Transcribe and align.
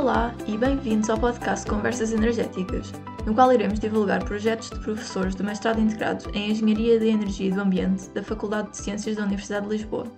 Olá 0.00 0.34
e 0.46 0.56
bem-vindos 0.56 1.10
ao 1.10 1.20
podcast 1.20 1.68
Conversas 1.68 2.10
Energéticas, 2.10 2.90
no 3.26 3.34
qual 3.34 3.52
iremos 3.52 3.78
divulgar 3.78 4.24
projetos 4.24 4.70
de 4.70 4.80
professores 4.80 5.34
do 5.34 5.44
mestrado 5.44 5.78
integrado 5.78 6.24
em 6.34 6.50
Engenharia 6.50 6.98
de 6.98 7.08
Energia 7.08 7.48
e 7.48 7.52
do 7.52 7.60
Ambiente 7.60 8.08
da 8.08 8.22
Faculdade 8.22 8.70
de 8.70 8.78
Ciências 8.78 9.16
da 9.16 9.24
Universidade 9.24 9.68
de 9.68 9.72
Lisboa. 9.76 10.10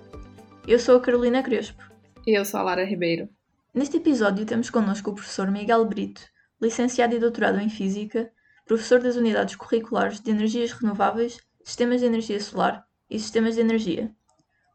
Eu 0.69 0.79
sou 0.79 0.97
a 0.97 1.01
Carolina 1.01 1.43
Crespo. 1.43 1.83
E 2.25 2.39
eu 2.39 2.45
sou 2.45 2.61
a 2.61 2.63
Lara 2.63 2.85
Ribeiro. 2.85 3.29
Neste 3.75 3.97
episódio 3.97 4.47
temos 4.47 4.71
connosco 4.71 5.11
o 5.11 5.15
professor 5.17 5.51
Miguel 5.51 5.85
Brito, 5.85 6.23
licenciado 6.61 7.17
e 7.17 7.19
doutorado 7.19 7.59
em 7.59 7.69
Física, 7.69 8.31
professor 8.65 9.01
das 9.01 9.17
unidades 9.17 9.57
curriculares 9.57 10.21
de 10.21 10.31
Energias 10.31 10.71
Renováveis, 10.71 11.41
Sistemas 11.65 12.03
de 12.03 12.07
Energia 12.07 12.41
Solar 12.41 12.87
e 13.11 13.19
Sistemas 13.19 13.57
de 13.57 13.63
Energia. 13.63 14.13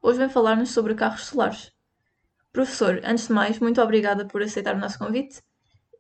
Hoje 0.01 0.19
vem 0.19 0.28
falar-nos 0.28 0.71
sobre 0.71 0.93
carros 0.96 1.28
solares. 1.28 1.77
Professor, 2.57 3.00
antes 3.04 3.28
de 3.28 3.34
mais, 3.34 3.60
muito 3.60 3.79
obrigada 3.79 4.25
por 4.25 4.42
aceitar 4.42 4.74
o 4.74 4.79
nosso 4.79 4.98
convite 4.98 5.43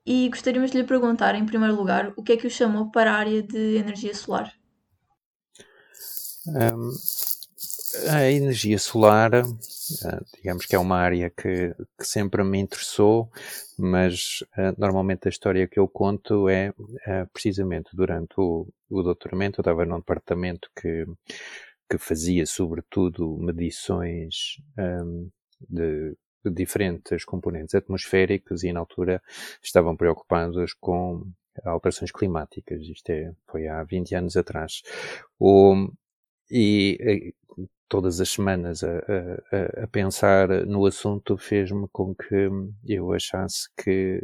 e 0.03 0.27
gostaríamos 0.27 0.71
de 0.71 0.79
lhe 0.79 0.83
perguntar, 0.83 1.35
em 1.35 1.45
primeiro 1.45 1.75
lugar, 1.75 2.11
o 2.17 2.23
que 2.23 2.31
é 2.31 2.37
que 2.37 2.47
o 2.47 2.49
chamou 2.49 2.89
para 2.89 3.11
a 3.11 3.15
área 3.15 3.43
de 3.43 3.75
energia 3.75 4.15
solar? 4.15 4.51
Um, 6.47 6.91
a 8.09 8.23
energia 8.31 8.79
solar, 8.79 9.35
uh, 9.35 10.25
digamos 10.35 10.65
que 10.65 10.75
é 10.75 10.79
uma 10.79 10.97
área 10.97 11.29
que, 11.29 11.75
que 11.95 12.07
sempre 12.07 12.43
me 12.43 12.57
interessou, 12.57 13.31
mas 13.77 14.39
uh, 14.57 14.73
normalmente 14.79 15.27
a 15.27 15.29
história 15.29 15.67
que 15.67 15.77
eu 15.77 15.87
conto 15.87 16.49
é 16.49 16.71
uh, 16.71 17.29
precisamente 17.31 17.91
durante 17.93 18.33
o, 18.37 18.67
o 18.89 19.03
doutoramento, 19.03 19.59
eu 19.59 19.61
estava 19.61 19.85
num 19.85 19.99
departamento 19.99 20.71
que, 20.75 21.05
que 21.87 21.99
fazia 21.99 22.47
sobretudo 22.47 23.37
medições 23.37 24.59
um, 24.75 25.29
de 25.69 26.17
diferentes 26.49 27.25
componentes 27.25 27.75
atmosféricos 27.75 28.63
e 28.63 28.71
na 28.71 28.79
altura 28.79 29.21
estavam 29.61 29.95
preocupados 29.95 30.73
com 30.73 31.25
alterações 31.63 32.11
climáticas. 32.11 32.81
Isto 32.81 33.09
é, 33.09 33.33
foi 33.47 33.67
há 33.67 33.83
20 33.83 34.15
anos 34.15 34.37
atrás. 34.37 34.81
O, 35.39 35.89
e 36.49 37.33
todas 37.89 38.19
as 38.19 38.29
semanas 38.29 38.83
a, 38.83 38.97
a, 38.97 39.83
a 39.83 39.87
pensar 39.87 40.49
no 40.65 40.85
assunto 40.85 41.37
fez-me 41.37 41.87
com 41.91 42.13
que 42.13 42.49
eu 42.85 43.13
achasse 43.13 43.69
que 43.77 44.21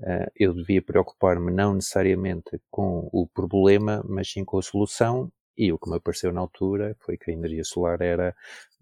uh, 0.00 0.30
eu 0.36 0.54
devia 0.54 0.82
preocupar-me 0.82 1.50
não 1.52 1.74
necessariamente 1.74 2.60
com 2.70 3.08
o 3.12 3.26
problema, 3.26 4.04
mas 4.08 4.30
sim 4.30 4.44
com 4.44 4.58
a 4.58 4.62
solução. 4.62 5.30
E 5.56 5.72
o 5.72 5.78
que 5.78 5.88
me 5.88 5.96
apareceu 5.96 6.32
na 6.32 6.40
altura 6.40 6.96
foi 7.00 7.16
que 7.16 7.30
a 7.30 7.34
energia 7.34 7.62
solar 7.62 8.00
era 8.00 8.34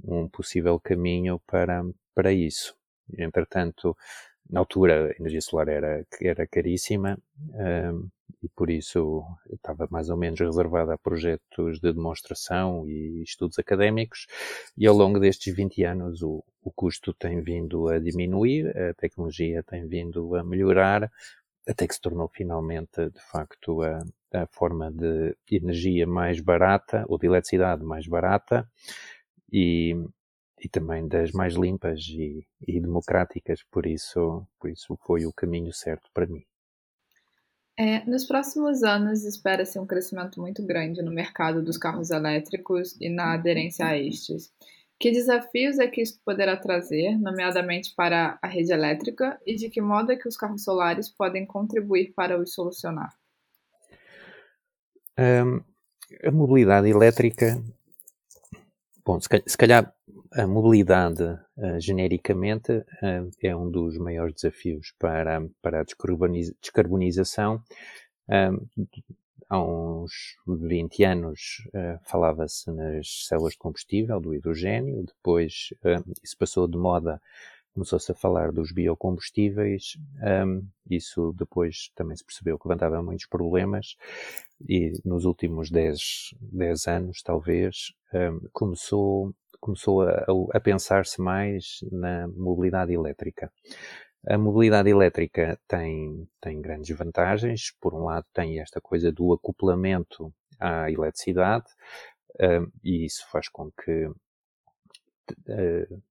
um 0.02 0.26
possível 0.28 0.80
caminho 0.80 1.40
para, 1.46 1.84
para 2.14 2.32
isso. 2.32 2.74
Entretanto, 3.18 3.96
na 4.48 4.60
altura 4.60 5.08
a 5.08 5.20
energia 5.20 5.40
solar 5.40 5.68
era, 5.68 6.06
era 6.20 6.46
caríssima 6.46 7.18
um, 7.38 8.08
e 8.42 8.48
por 8.48 8.70
isso 8.70 9.22
estava 9.52 9.86
mais 9.90 10.10
ou 10.10 10.16
menos 10.16 10.40
reservada 10.40 10.94
a 10.94 10.98
projetos 10.98 11.80
de 11.80 11.92
demonstração 11.92 12.88
e 12.88 13.22
estudos 13.22 13.58
académicos 13.58 14.26
e 14.76 14.86
ao 14.86 14.96
longo 14.96 15.20
destes 15.20 15.54
20 15.54 15.84
anos 15.84 16.22
o, 16.22 16.42
o 16.62 16.70
custo 16.72 17.12
tem 17.14 17.40
vindo 17.40 17.88
a 17.88 17.98
diminuir, 17.98 18.76
a 18.76 18.94
tecnologia 18.94 19.62
tem 19.62 19.86
vindo 19.86 20.34
a 20.34 20.42
melhorar, 20.42 21.10
até 21.66 21.86
que 21.86 21.94
se 21.94 22.00
tornou 22.00 22.28
finalmente, 22.28 23.10
de 23.10 23.20
facto, 23.20 23.82
a, 23.82 24.04
a 24.32 24.46
forma 24.48 24.90
de 24.90 25.36
energia 25.50 26.06
mais 26.06 26.40
barata, 26.40 27.04
ou 27.08 27.18
de 27.18 27.26
eletricidade 27.26 27.84
mais 27.84 28.06
barata, 28.06 28.68
e, 29.52 29.94
e 30.62 30.68
também 30.68 31.08
das 31.08 31.32
mais 31.32 31.54
limpas 31.54 32.00
e, 32.08 32.46
e, 32.66 32.80
democráticas, 32.80 33.64
por 33.68 33.84
isso, 33.84 34.46
por 34.60 34.70
isso 34.70 34.96
foi 35.04 35.26
o 35.26 35.32
caminho 35.32 35.72
certo 35.72 36.08
para 36.14 36.26
mim. 36.26 36.44
É, 37.76 38.04
nos 38.08 38.24
próximos 38.24 38.84
anos 38.84 39.24
espera-se 39.24 39.78
um 39.78 39.86
crescimento 39.86 40.40
muito 40.40 40.64
grande 40.64 41.02
no 41.02 41.10
mercado 41.10 41.62
dos 41.62 41.76
carros 41.76 42.10
elétricos 42.10 42.96
e 43.00 43.08
na 43.08 43.34
aderência 43.34 43.86
a 43.86 43.98
estes. 43.98 44.52
Que 45.00 45.10
desafios 45.10 45.80
é 45.80 45.88
que 45.88 46.00
isso 46.00 46.20
poderá 46.24 46.56
trazer, 46.56 47.18
nomeadamente 47.18 47.92
para 47.96 48.38
a 48.40 48.46
rede 48.46 48.72
elétrica, 48.72 49.40
e 49.44 49.56
de 49.56 49.68
que 49.68 49.80
modo 49.80 50.12
é 50.12 50.16
que 50.16 50.28
os 50.28 50.36
carros 50.36 50.62
solares 50.62 51.08
podem 51.08 51.44
contribuir 51.44 52.12
para 52.14 52.38
os 52.38 52.54
solucionar? 52.54 53.12
Um, 55.18 55.60
a 56.22 56.30
mobilidade 56.30 56.88
elétrica, 56.88 57.60
bom, 59.04 59.18
se 59.20 59.58
calhar 59.58 59.92
a 60.34 60.46
mobilidade, 60.46 61.22
uh, 61.22 61.80
genericamente, 61.80 62.72
uh, 62.72 63.30
é 63.42 63.54
um 63.54 63.70
dos 63.70 63.98
maiores 63.98 64.34
desafios 64.34 64.92
para, 64.98 65.42
para 65.60 65.80
a 65.80 65.84
descarbonização. 65.84 67.62
Há 69.48 69.60
uns 69.60 70.12
20 70.46 71.04
anos 71.04 71.68
falava-se 72.04 72.70
nas 72.70 73.26
células 73.26 73.52
de 73.52 73.58
combustível, 73.58 74.18
do 74.18 74.34
hidrogênio, 74.34 75.04
depois 75.04 75.74
isso 76.22 76.38
passou 76.38 76.66
de 76.66 76.78
moda 76.78 77.20
começou-se 77.74 78.12
a 78.12 78.14
falar 78.14 78.52
dos 78.52 78.70
biocombustíveis, 78.70 79.96
um, 80.46 80.66
isso 80.88 81.34
depois 81.38 81.90
também 81.94 82.16
se 82.16 82.24
percebeu 82.24 82.58
que 82.58 82.68
levantava 82.68 83.02
muitos 83.02 83.26
problemas. 83.26 83.96
E 84.68 84.92
nos 85.04 85.24
últimos 85.24 85.70
10, 85.70 86.34
10 86.40 86.86
anos, 86.86 87.22
talvez, 87.22 87.92
um, 88.14 88.46
começou 88.52 89.34
começou 89.62 90.02
a, 90.02 90.26
a 90.52 90.60
pensar-se 90.60 91.22
mais 91.22 91.78
na 91.92 92.26
mobilidade 92.26 92.92
elétrica. 92.92 93.50
A 94.28 94.36
mobilidade 94.36 94.90
elétrica 94.90 95.58
tem, 95.68 96.28
tem 96.40 96.60
grandes 96.60 96.96
vantagens. 96.96 97.72
Por 97.80 97.94
um 97.94 98.04
lado, 98.04 98.26
tem 98.34 98.60
esta 98.60 98.80
coisa 98.80 99.12
do 99.12 99.32
acoplamento 99.32 100.34
à 100.58 100.90
eletricidade, 100.90 101.66
uh, 102.40 102.70
e 102.82 103.04
isso 103.04 103.24
faz 103.30 103.48
com 103.48 103.70
que 103.70 104.06
uh, 104.06 106.02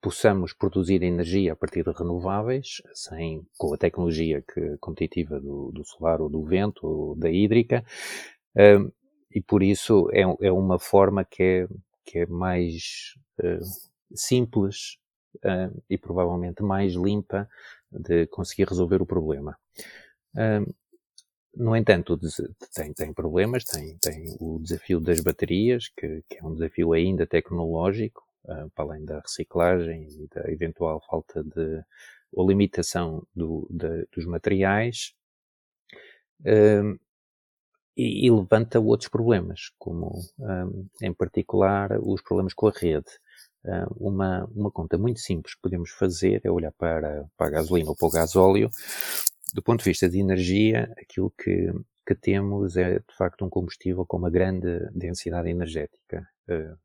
possamos 0.00 0.52
produzir 0.52 1.02
energia 1.02 1.52
a 1.52 1.56
partir 1.56 1.84
de 1.84 1.92
renováveis, 1.92 2.82
sem, 2.92 3.46
com 3.56 3.72
a 3.72 3.78
tecnologia 3.78 4.42
que, 4.42 4.76
competitiva 4.78 5.38
do, 5.40 5.70
do 5.72 5.84
solar 5.84 6.20
ou 6.20 6.28
do 6.28 6.42
vento 6.44 6.86
ou 6.86 7.16
da 7.16 7.30
hídrica, 7.30 7.84
uh, 8.56 8.92
e 9.32 9.40
por 9.40 9.62
isso 9.62 10.08
é, 10.12 10.22
é 10.46 10.52
uma 10.52 10.78
forma 10.78 11.24
que 11.24 11.42
é 11.42 11.68
que 12.10 12.18
é 12.18 12.26
mais 12.26 13.14
uh, 13.38 14.16
simples 14.16 14.98
uh, 15.44 15.82
e 15.88 15.96
provavelmente 15.96 16.60
mais 16.60 16.94
limpa 16.94 17.48
de 17.88 18.26
conseguir 18.26 18.68
resolver 18.68 19.00
o 19.00 19.06
problema. 19.06 19.56
Uh, 20.34 20.74
no 21.54 21.76
entanto, 21.76 22.18
tem, 22.74 22.92
tem 22.92 23.12
problemas, 23.12 23.64
tem, 23.64 23.96
tem 23.98 24.36
o 24.40 24.58
desafio 24.60 25.00
das 25.00 25.20
baterias, 25.20 25.88
que, 25.96 26.24
que 26.28 26.38
é 26.38 26.44
um 26.44 26.54
desafio 26.54 26.92
ainda 26.92 27.26
tecnológico, 27.26 28.24
para 28.74 28.84
além 28.84 29.04
da 29.04 29.18
reciclagem 29.20 30.06
e 30.08 30.26
da 30.28 30.50
eventual 30.50 31.02
falta 31.08 31.42
de 31.42 31.82
ou 32.32 32.48
limitação 32.48 33.26
do, 33.34 33.66
de, 33.68 34.06
dos 34.12 34.24
materiais 34.24 35.12
e, 38.00 38.26
e, 38.26 38.30
levanta 38.30 38.80
outros 38.80 39.08
problemas, 39.08 39.70
como 39.78 40.20
um, 40.38 40.88
em 41.02 41.12
particular 41.12 41.98
os 42.00 42.22
problemas 42.22 42.54
com 42.54 42.68
a 42.68 42.72
rede. 42.72 43.10
Um, 43.64 44.08
uma, 44.08 44.44
uma 44.54 44.70
conta 44.70 44.96
muito 44.96 45.20
simples 45.20 45.54
que 45.54 45.60
podemos 45.60 45.90
fazer 45.90 46.40
é 46.44 46.50
olhar 46.50 46.72
para, 46.72 47.26
para 47.36 47.46
a 47.48 47.50
gasolina 47.50 47.90
ou 47.90 47.96
para 47.96 48.08
o 48.08 48.10
gasóleo. 48.10 48.70
Do 49.52 49.62
ponto 49.62 49.80
de 49.80 49.90
vista 49.90 50.08
de 50.08 50.18
energia, 50.18 50.90
aquilo 50.96 51.30
que, 51.30 51.70
que 52.06 52.14
temos 52.14 52.76
é 52.76 53.00
de 53.00 53.16
facto 53.16 53.44
um 53.44 53.50
combustível 53.50 54.06
com 54.06 54.16
uma 54.16 54.30
grande 54.30 54.88
densidade 54.94 55.50
energética. 55.50 56.26
Uh, 56.48 56.78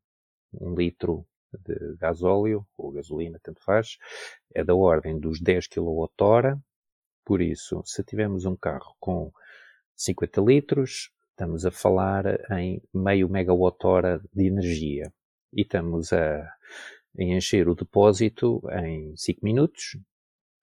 um 0.60 0.76
litro 0.76 1.26
de 1.64 1.96
gasóleo 1.98 2.66
ou 2.78 2.92
gasolina, 2.92 3.40
tanto 3.42 3.64
faz, 3.64 3.98
é 4.54 4.64
da 4.64 4.76
ordem 4.76 5.20
dos 5.20 5.40
10 5.40 5.68
kWh. 5.68 6.60
Por 7.24 7.42
isso, 7.42 7.82
se 7.86 8.04
tivermos 8.04 8.46
um 8.46 8.56
carro 8.56 8.96
com 9.00 9.32
50 9.96 10.42
litros, 10.42 11.12
estamos 11.32 11.66
a 11.66 11.72
falar 11.72 12.26
em 12.52 12.82
meio 12.94 13.30
megawatt-hora 13.30 14.22
de 14.34 14.48
energia. 14.48 15.12
E 15.54 15.62
estamos 15.62 16.12
a, 16.12 16.56
encher 17.18 17.68
o 17.68 17.76
depósito 17.76 18.62
em 18.72 19.16
5 19.16 19.40
minutos. 19.44 19.98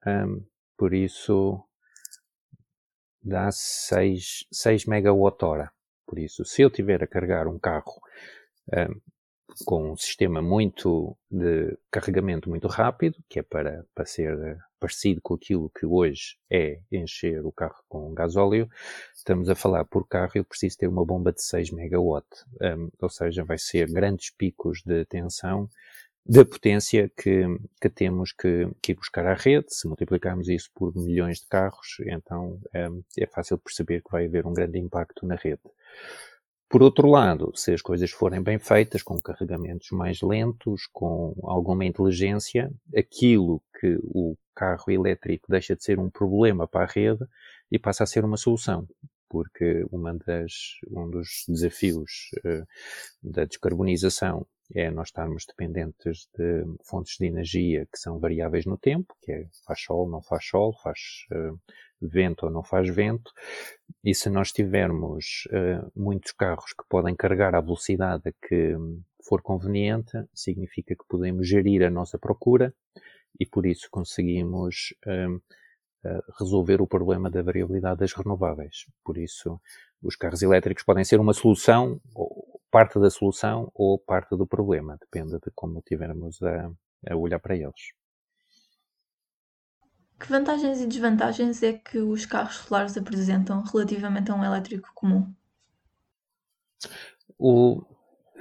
Um, 0.06 0.44
por 0.76 0.92
isso, 0.92 1.62
dá 3.22 3.50
6, 3.50 4.46
6 4.50 4.86
megawatt-hora. 4.86 5.70
Por 6.06 6.18
isso, 6.18 6.44
se 6.44 6.62
eu 6.62 6.70
tiver 6.70 7.02
a 7.02 7.06
carregar 7.06 7.46
um 7.46 7.58
carro 7.58 8.00
um, 8.72 9.00
com 9.64 9.92
um 9.92 9.96
sistema 9.96 10.42
muito 10.42 11.16
de 11.30 11.76
carregamento 11.90 12.50
muito 12.50 12.66
rápido, 12.68 13.16
que 13.28 13.38
é 13.38 13.42
para, 13.42 13.86
para 13.94 14.04
ser 14.04 14.58
parecido 14.82 15.20
com 15.22 15.34
aquilo 15.34 15.70
que 15.70 15.86
hoje 15.86 16.36
é 16.50 16.80
encher 16.90 17.46
o 17.46 17.52
carro 17.52 17.80
com 17.88 18.12
gasóleo, 18.12 18.68
estamos 19.14 19.48
a 19.48 19.54
falar 19.54 19.84
por 19.84 20.08
carro, 20.08 20.32
eu 20.34 20.44
preciso 20.44 20.76
ter 20.76 20.88
uma 20.88 21.04
bomba 21.04 21.32
de 21.32 21.40
6 21.40 21.70
megawatt, 21.70 22.26
um, 22.60 22.90
ou 23.00 23.08
seja, 23.08 23.44
vai 23.44 23.58
ser 23.58 23.88
grandes 23.88 24.30
picos 24.30 24.82
de 24.84 25.04
tensão 25.04 25.70
da 26.26 26.44
potência 26.44 27.08
que, 27.16 27.44
que 27.80 27.88
temos 27.88 28.32
que, 28.32 28.68
que, 28.80 28.92
ir 28.92 28.94
buscar 28.96 29.26
à 29.26 29.34
rede. 29.34 29.66
Se 29.74 29.86
multiplicarmos 29.86 30.48
isso 30.48 30.70
por 30.74 30.94
milhões 30.96 31.38
de 31.38 31.46
carros, 31.46 31.96
então 32.06 32.60
é, 32.72 32.88
é 33.18 33.26
fácil 33.26 33.58
perceber 33.58 34.02
que 34.02 34.10
vai 34.10 34.26
haver 34.26 34.46
um 34.46 34.52
grande 34.52 34.78
impacto 34.78 35.26
na 35.26 35.36
rede. 35.36 35.62
Por 36.72 36.82
outro 36.82 37.06
lado, 37.06 37.52
se 37.54 37.74
as 37.74 37.82
coisas 37.82 38.10
forem 38.12 38.42
bem 38.42 38.58
feitas, 38.58 39.02
com 39.02 39.20
carregamentos 39.20 39.90
mais 39.90 40.22
lentos, 40.22 40.88
com 40.90 41.34
alguma 41.42 41.84
inteligência, 41.84 42.72
aquilo 42.96 43.62
que 43.78 43.98
o 44.02 44.34
carro 44.54 44.90
elétrico 44.90 45.48
deixa 45.50 45.76
de 45.76 45.84
ser 45.84 45.98
um 45.98 46.08
problema 46.08 46.66
para 46.66 46.84
a 46.84 46.90
rede 46.90 47.26
e 47.70 47.78
passa 47.78 48.04
a 48.04 48.06
ser 48.06 48.24
uma 48.24 48.38
solução. 48.38 48.88
Porque 49.28 49.84
uma 49.92 50.14
das, 50.14 50.78
um 50.90 51.10
dos 51.10 51.44
desafios 51.46 52.30
uh, 52.38 52.66
da 53.22 53.44
descarbonização 53.44 54.46
é 54.74 54.90
nós 54.90 55.08
estarmos 55.08 55.44
dependentes 55.46 56.28
de 56.36 56.64
fontes 56.84 57.16
de 57.18 57.26
energia 57.26 57.86
que 57.86 57.98
são 57.98 58.18
variáveis 58.18 58.64
no 58.64 58.78
tempo, 58.78 59.14
que 59.20 59.32
é 59.32 59.46
faz 59.66 59.80
sol, 59.82 60.08
não 60.08 60.22
faz 60.22 60.46
sol, 60.46 60.74
faz 60.82 60.98
uh, 61.32 61.58
vento 62.00 62.46
ou 62.46 62.50
não 62.50 62.62
faz 62.62 62.88
vento, 62.88 63.30
e 64.02 64.14
se 64.14 64.30
nós 64.30 64.50
tivermos 64.52 65.46
uh, 65.48 65.90
muitos 65.94 66.32
carros 66.32 66.72
que 66.72 66.84
podem 66.88 67.14
carregar 67.14 67.54
à 67.54 67.60
velocidade 67.60 68.34
que 68.48 68.74
for 69.26 69.42
conveniente, 69.42 70.12
significa 70.34 70.94
que 70.94 71.04
podemos 71.08 71.46
gerir 71.46 71.84
a 71.84 71.90
nossa 71.90 72.18
procura 72.18 72.74
e 73.38 73.46
por 73.46 73.66
isso 73.66 73.88
conseguimos 73.90 74.94
uh, 75.06 75.42
resolver 76.38 76.80
o 76.80 76.86
problema 76.86 77.30
da 77.30 77.42
variabilidade 77.42 78.00
das 78.00 78.12
renováveis. 78.12 78.86
Por 79.04 79.16
isso, 79.16 79.60
os 80.02 80.16
carros 80.16 80.42
elétricos 80.42 80.82
podem 80.82 81.04
ser 81.04 81.20
uma 81.20 81.32
solução, 81.32 82.00
parte 82.72 82.98
da 82.98 83.10
solução 83.10 83.70
ou 83.74 83.98
parte 83.98 84.34
do 84.34 84.46
problema, 84.46 84.96
depende 84.98 85.32
de 85.32 85.50
como 85.54 85.78
estivermos 85.78 86.42
a, 86.42 86.70
a 87.10 87.16
olhar 87.16 87.38
para 87.38 87.54
eles. 87.54 87.92
Que 90.18 90.28
vantagens 90.28 90.80
e 90.80 90.86
desvantagens 90.86 91.62
é 91.62 91.74
que 91.74 91.98
os 91.98 92.24
carros 92.24 92.56
solares 92.56 92.96
apresentam 92.96 93.62
relativamente 93.62 94.30
a 94.30 94.34
um 94.34 94.42
elétrico 94.42 94.90
comum? 94.94 95.30
O, 97.38 97.84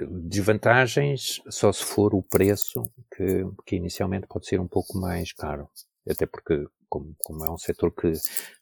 desvantagens 0.00 1.42
só 1.50 1.72
se 1.72 1.84
for 1.84 2.14
o 2.14 2.22
preço, 2.22 2.82
que, 3.14 3.44
que 3.66 3.76
inicialmente 3.76 4.26
pode 4.26 4.46
ser 4.46 4.60
um 4.60 4.68
pouco 4.68 4.96
mais 4.98 5.32
caro. 5.32 5.68
Até 6.08 6.24
porque, 6.24 6.66
como, 6.92 7.16
como 7.24 7.42
é 7.46 7.50
um 7.50 7.56
setor 7.56 7.90
que 7.90 8.12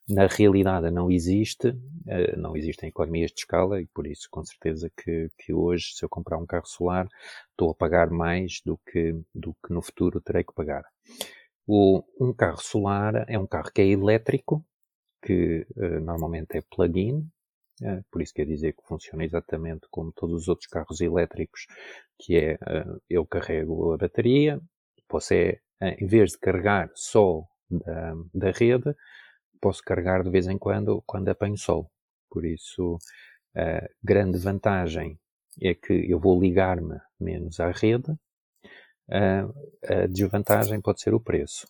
na 0.09 0.29
realidade 0.29 0.89
não 0.89 1.11
existe, 1.11 1.77
eh, 2.07 2.37
não 2.37 2.57
existem 2.57 2.89
economias 2.89 3.33
de 3.33 3.41
escala 3.41 3.81
e 3.81 3.87
por 3.87 4.07
isso 4.07 4.29
com 4.31 4.45
certeza 4.45 4.89
que, 4.97 5.29
que 5.37 5.53
hoje 5.53 5.97
se 5.97 6.05
eu 6.05 6.09
comprar 6.09 6.39
um 6.39 6.47
carro 6.47 6.67
solar 6.67 7.09
estou 7.51 7.73
a 7.73 7.75
pagar 7.75 8.09
mais 8.09 8.61
do 8.65 8.79
que, 8.87 9.21
do 9.35 9.53
que 9.55 9.73
no 9.73 9.83
futuro 9.83 10.21
terei 10.21 10.45
que 10.45 10.55
pagar. 10.55 10.85
O, 11.67 12.05
um 12.21 12.33
carro 12.33 12.61
solar 12.63 13.25
é 13.29 13.37
um 13.37 13.49
carro 13.49 13.73
que 13.75 13.81
é 13.81 13.87
elétrico, 13.87 14.65
que 15.21 15.67
uh, 15.77 16.01
normalmente 16.01 16.57
é 16.57 16.63
plug-in, 16.63 17.29
uh, 17.83 18.05
por 18.13 18.23
isso 18.23 18.33
quer 18.33 18.47
dizer 18.47 18.75
que 18.75 18.87
funciona 18.87 19.25
exatamente 19.25 19.89
como 19.91 20.13
todos 20.13 20.43
os 20.43 20.49
outros 20.49 20.69
carros 20.69 21.01
elétricos, 21.01 21.67
que 22.17 22.37
é 22.37 22.59
eu 23.09 23.27
carrego 23.27 23.93
a 23.93 23.97
bateria, 23.97 24.61
é, 25.81 25.97
em 25.99 26.07
vez 26.07 26.33
de 26.33 26.39
carregar 26.39 26.91
só 26.95 27.45
da, 27.71 28.15
da 28.35 28.51
rede, 28.51 28.95
posso 29.61 29.83
carregar 29.83 30.23
de 30.23 30.31
vez 30.31 30.47
em 30.47 30.59
quando 30.59 31.03
quando 31.07 31.29
apanho 31.29 31.57
sol. 31.57 31.91
Por 32.31 32.45
isso, 32.45 32.99
a 33.55 33.89
grande 34.03 34.39
vantagem 34.39 35.19
é 35.61 35.75
que 35.75 35.93
eu 36.11 36.19
vou 36.19 36.41
ligar-me 36.41 36.99
menos 37.19 37.61
à 37.61 37.71
rede, 37.71 38.15
a 39.11 40.07
desvantagem 40.07 40.81
pode 40.81 41.01
ser 41.01 41.15
o 41.15 41.21
preço. 41.21 41.67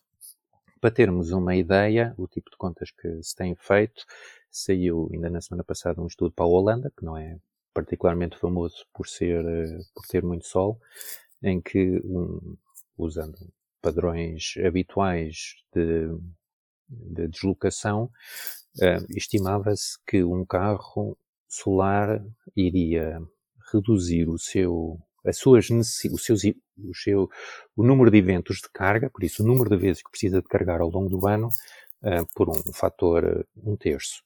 Para 0.79 0.91
termos 0.91 1.31
uma 1.31 1.55
ideia, 1.55 2.13
o 2.17 2.27
tipo 2.27 2.49
de 2.49 2.57
contas 2.57 2.91
que 2.91 3.21
se 3.23 3.35
tem 3.35 3.55
feito, 3.55 4.03
saiu 4.49 5.09
ainda 5.11 5.29
na 5.29 5.41
semana 5.41 5.63
passada 5.63 6.01
um 6.01 6.07
estudo 6.07 6.33
para 6.33 6.45
a 6.45 6.47
Holanda, 6.47 6.91
que 6.95 7.05
não 7.05 7.17
é 7.17 7.37
particularmente 7.73 8.37
famoso 8.37 8.85
por 8.93 9.07
ser, 9.07 9.43
por 9.93 10.05
ter 10.07 10.23
muito 10.23 10.45
sol, 10.45 10.79
em 11.41 11.61
que, 11.61 12.01
um, 12.03 12.57
usando 12.97 13.37
padrões 13.81 14.53
habituais 14.65 15.55
de, 15.73 16.07
de 16.89 17.27
deslocação, 17.27 18.05
uh, 18.77 19.05
estimava-se 19.17 19.97
que 20.05 20.23
um 20.23 20.45
carro 20.45 21.17
solar 21.47 22.23
iria 22.55 23.21
reduzir 23.71 24.29
o 24.29 24.37
seu 24.37 24.99
as 25.23 25.37
suas 25.37 25.69
os 25.69 26.23
seus, 26.23 26.43
o, 26.43 26.95
seu, 26.95 27.29
o 27.75 27.83
número 27.83 28.09
de 28.09 28.17
eventos 28.17 28.57
de 28.57 28.69
carga, 28.73 29.09
por 29.09 29.23
isso 29.23 29.43
o 29.43 29.45
número 29.45 29.69
de 29.69 29.77
vezes 29.77 30.01
que 30.01 30.09
precisa 30.09 30.41
de 30.41 30.47
carregar 30.47 30.81
ao 30.81 30.89
longo 30.89 31.09
do 31.09 31.27
ano, 31.27 31.49
uh, 32.01 32.25
por 32.35 32.49
um 32.49 32.73
fator 32.73 33.23
uh, 33.23 33.45
um 33.63 33.75
terço. 33.75 34.23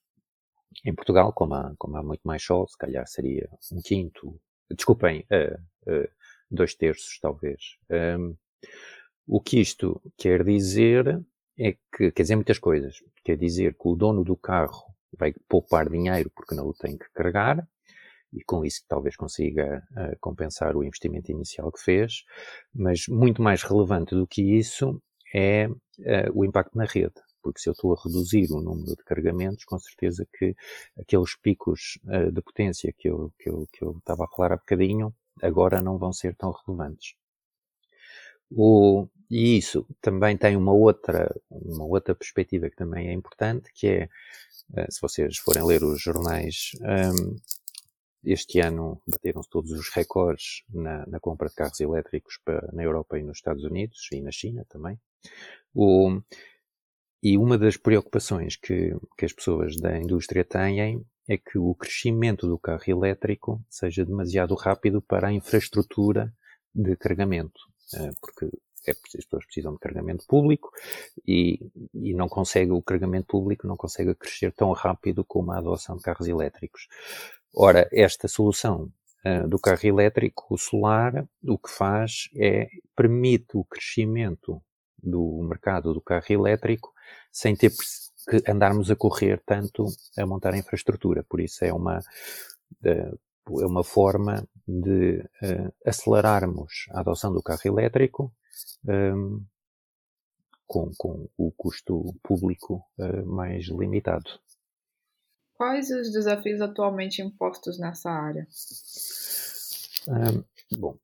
Em 0.85 0.93
Portugal, 0.93 1.33
como 1.33 1.53
há, 1.53 1.73
como 1.77 1.97
há 1.97 2.03
muito 2.03 2.21
mais 2.23 2.43
sol, 2.43 2.67
se 2.67 2.77
calhar 2.77 3.05
seria 3.07 3.49
um 3.71 3.81
quinto, 3.81 4.39
desculpem, 4.69 5.25
uh, 5.31 6.09
dois 6.49 6.75
terços 6.75 7.19
talvez. 7.19 7.77
Um, 7.89 8.35
o 9.27 9.41
que 9.41 9.59
isto 9.59 10.01
quer 10.17 10.43
dizer 10.43 11.21
é 11.57 11.73
que, 11.95 12.11
quer 12.11 12.23
dizer 12.23 12.35
muitas 12.35 12.59
coisas. 12.59 12.95
Quer 13.23 13.37
dizer 13.37 13.73
que 13.73 13.87
o 13.87 13.95
dono 13.95 14.23
do 14.23 14.35
carro 14.35 14.83
vai 15.17 15.33
poupar 15.47 15.89
dinheiro 15.89 16.29
porque 16.35 16.55
não 16.55 16.67
o 16.67 16.73
tem 16.73 16.97
que 16.97 17.09
carregar, 17.13 17.67
e 18.33 18.43
com 18.43 18.65
isso 18.65 18.83
talvez 18.87 19.15
consiga 19.15 19.81
uh, 19.91 20.17
compensar 20.19 20.75
o 20.75 20.83
investimento 20.83 21.31
inicial 21.31 21.71
que 21.71 21.81
fez, 21.81 22.23
mas 22.73 23.07
muito 23.07 23.41
mais 23.41 23.63
relevante 23.63 24.13
do 24.13 24.27
que 24.27 24.41
isso 24.57 25.01
é 25.33 25.67
uh, 25.67 26.31
o 26.33 26.43
impacto 26.43 26.77
na 26.77 26.85
rede. 26.85 27.13
Porque 27.41 27.59
se 27.59 27.69
eu 27.69 27.73
estou 27.73 27.93
a 27.93 28.01
reduzir 28.03 28.51
o 28.51 28.59
número 28.59 28.95
de 28.95 29.03
carregamentos, 29.03 29.63
com 29.65 29.79
certeza 29.79 30.27
que 30.37 30.55
aqueles 30.99 31.35
picos 31.37 31.97
uh, 32.05 32.31
de 32.31 32.41
potência 32.41 32.93
que 32.97 33.07
eu, 33.07 33.31
que, 33.39 33.49
eu, 33.49 33.67
que 33.71 33.83
eu 33.83 33.97
estava 33.99 34.25
a 34.25 34.27
falar 34.27 34.53
há 34.53 34.57
bocadinho, 34.57 35.15
agora 35.41 35.81
não 35.81 35.97
vão 35.97 36.11
ser 36.11 36.35
tão 36.35 36.51
relevantes. 36.51 37.15
O, 38.51 39.07
e 39.29 39.57
isso 39.57 39.85
também 40.01 40.37
tem 40.37 40.55
uma 40.55 40.73
outra, 40.73 41.33
uma 41.49 41.85
outra 41.85 42.13
perspectiva 42.13 42.69
que 42.69 42.75
também 42.75 43.07
é 43.07 43.13
importante, 43.13 43.71
que 43.73 43.87
é, 43.87 44.09
se 44.89 45.01
vocês 45.01 45.37
forem 45.37 45.63
ler 45.65 45.83
os 45.83 46.01
jornais 46.01 46.71
um, 46.81 47.35
este 48.23 48.59
ano 48.59 49.01
bateram-se 49.07 49.49
todos 49.49 49.71
os 49.71 49.89
recordes 49.89 50.63
na, 50.73 51.05
na, 51.05 51.19
compra 51.19 51.47
de 51.47 51.55
carros 51.55 51.79
elétricos 51.79 52.39
para, 52.43 52.67
na 52.73 52.83
Europa 52.83 53.19
e 53.19 53.23
nos 53.23 53.37
Estados 53.37 53.63
Unidos 53.63 54.07
e 54.11 54.21
na 54.21 54.31
China 54.31 54.65
também. 54.67 54.99
O, 55.73 56.19
e 57.21 57.37
uma 57.37 57.57
das 57.57 57.77
preocupações 57.77 58.55
que, 58.55 58.95
que 59.17 59.25
as 59.25 59.33
pessoas 59.33 59.77
da 59.77 59.97
indústria 59.97 60.43
têm 60.43 61.05
é 61.27 61.37
que 61.37 61.57
o 61.57 61.73
crescimento 61.75 62.47
do 62.47 62.57
carro 62.57 62.83
elétrico 62.87 63.63
seja 63.69 64.05
demasiado 64.05 64.55
rápido 64.55 65.01
para 65.01 65.27
a 65.27 65.33
infraestrutura 65.33 66.33
de 66.73 66.95
carregamento, 66.95 67.59
eh, 67.95 68.11
porque 68.21 68.49
é, 68.87 68.91
as 68.91 69.25
pessoas 69.25 69.45
precisam 69.45 69.73
de 69.73 69.79
carregamento 69.79 70.25
público 70.27 70.71
e, 71.27 71.59
e 71.93 72.13
não 72.13 72.27
consegue, 72.27 72.71
o 72.71 72.81
carregamento 72.81 73.27
público 73.27 73.67
não 73.67 73.77
consegue 73.77 74.13
crescer 74.15 74.51
tão 74.51 74.71
rápido 74.71 75.23
como 75.23 75.51
a 75.51 75.57
adoção 75.57 75.97
de 75.97 76.03
carros 76.03 76.27
elétricos. 76.27 76.87
Ora, 77.53 77.87
esta 77.91 78.27
solução 78.27 78.91
uh, 79.25 79.47
do 79.47 79.57
carro 79.57 79.85
elétrico 79.85 80.45
o 80.49 80.57
solar, 80.57 81.25
o 81.43 81.57
que 81.57 81.69
faz 81.69 82.29
é 82.35 82.67
permite 82.95 83.55
o 83.57 83.63
crescimento 83.63 84.61
do 85.01 85.41
mercado 85.47 85.93
do 85.93 86.01
carro 86.01 86.25
elétrico 86.29 86.93
sem 87.31 87.55
ter 87.55 87.69
que 87.69 88.49
andarmos 88.49 88.89
a 88.89 88.95
correr 88.95 89.41
tanto 89.45 89.85
a 90.17 90.25
montar 90.25 90.53
a 90.53 90.57
infraestrutura. 90.57 91.23
Por 91.23 91.39
isso 91.39 91.63
é 91.63 91.71
uma, 91.71 91.99
uh, 91.99 93.61
é 93.61 93.65
uma 93.65 93.83
forma 93.83 94.47
de 94.67 95.19
uh, 95.19 95.73
acelerarmos 95.85 96.87
a 96.91 97.01
adoção 97.01 97.31
do 97.31 97.43
carro 97.43 97.61
elétrico 97.65 98.33
um, 98.87 99.43
com, 100.67 100.91
com 100.97 101.29
o 101.37 101.51
custo 101.51 102.15
público 102.23 102.83
mais 103.25 103.65
limitado. 103.67 104.29
Quais 105.55 105.89
os 105.89 106.11
desafios 106.11 106.59
atualmente 106.59 107.21
impostos 107.21 107.79
nessa 107.79 108.09
área? 108.09 108.45
Um, 110.07 110.43
bom, 110.77 110.97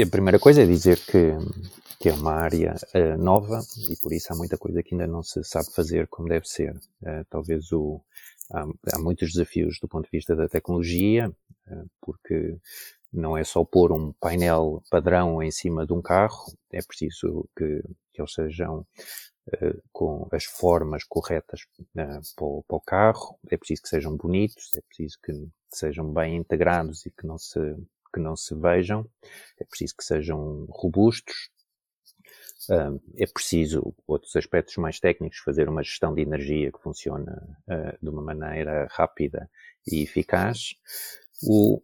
a 0.00 0.06
primeira 0.10 0.38
coisa 0.38 0.62
é 0.62 0.66
dizer 0.66 0.98
que, 0.98 1.32
que 1.98 2.08
é 2.08 2.12
uma 2.12 2.32
área 2.32 2.74
uh, 2.94 3.22
nova 3.22 3.60
e 3.88 3.96
por 3.96 4.12
isso 4.12 4.32
há 4.32 4.36
muita 4.36 4.58
coisa 4.58 4.82
que 4.82 4.94
ainda 4.94 5.06
não 5.06 5.22
se 5.22 5.42
sabe 5.42 5.72
fazer 5.72 6.06
como 6.08 6.28
deve 6.28 6.46
ser. 6.46 6.74
Uh, 7.02 7.24
talvez 7.30 7.72
o, 7.72 8.00
há, 8.52 8.66
há, 8.94 8.98
muitos 8.98 9.32
desafios 9.32 9.78
do 9.80 9.88
ponto 9.88 10.04
de 10.04 10.10
vista 10.10 10.36
da 10.36 10.48
tecnologia, 10.48 11.30
uh, 11.68 11.90
porque 12.00 12.58
não 13.14 13.36
é 13.36 13.44
só 13.44 13.64
pôr 13.64 13.92
um 13.92 14.12
painel 14.12 14.82
padrão 14.90 15.42
em 15.42 15.50
cima 15.50 15.86
de 15.86 15.92
um 15.92 16.02
carro, 16.02 16.52
é 16.72 16.82
preciso 16.82 17.48
que, 17.56 17.82
que 18.12 18.20
eles 18.20 18.32
sejam 18.32 18.86
eh, 19.52 19.76
com 19.92 20.26
as 20.32 20.44
formas 20.44 21.04
corretas 21.04 21.60
uh, 21.78 22.20
para, 22.34 22.44
o, 22.44 22.62
para, 22.66 22.76
o, 22.76 22.80
carro, 22.80 23.38
é 23.50 23.56
preciso 23.58 23.82
que 23.82 23.88
sejam 23.88 24.16
bonitos, 24.16 24.70
é 24.74 24.80
preciso 24.80 25.18
que, 25.22 25.32
sejam 25.70 26.12
bem 26.12 26.36
integrados 26.36 27.04
e 27.04 27.10
que 27.10 27.26
não 27.26 27.36
se, 27.36 27.58
que 28.12 28.20
não 28.20 28.36
se 28.36 28.54
vejam, 28.54 29.06
é 29.60 29.64
preciso 29.64 29.94
que 29.96 30.04
sejam 30.04 30.66
robustos, 30.68 31.50
Uh, 32.70 32.98
é 33.18 33.26
preciso, 33.26 33.94
outros 34.06 34.34
aspectos 34.36 34.76
mais 34.78 34.98
técnicos, 34.98 35.38
fazer 35.38 35.68
uma 35.68 35.82
gestão 35.82 36.14
de 36.14 36.22
energia 36.22 36.72
que 36.72 36.80
funcione 36.80 37.26
uh, 37.26 37.98
de 38.00 38.08
uma 38.08 38.22
maneira 38.22 38.88
rápida 38.90 39.50
e 39.86 40.02
eficaz. 40.02 40.74
O, 41.42 41.82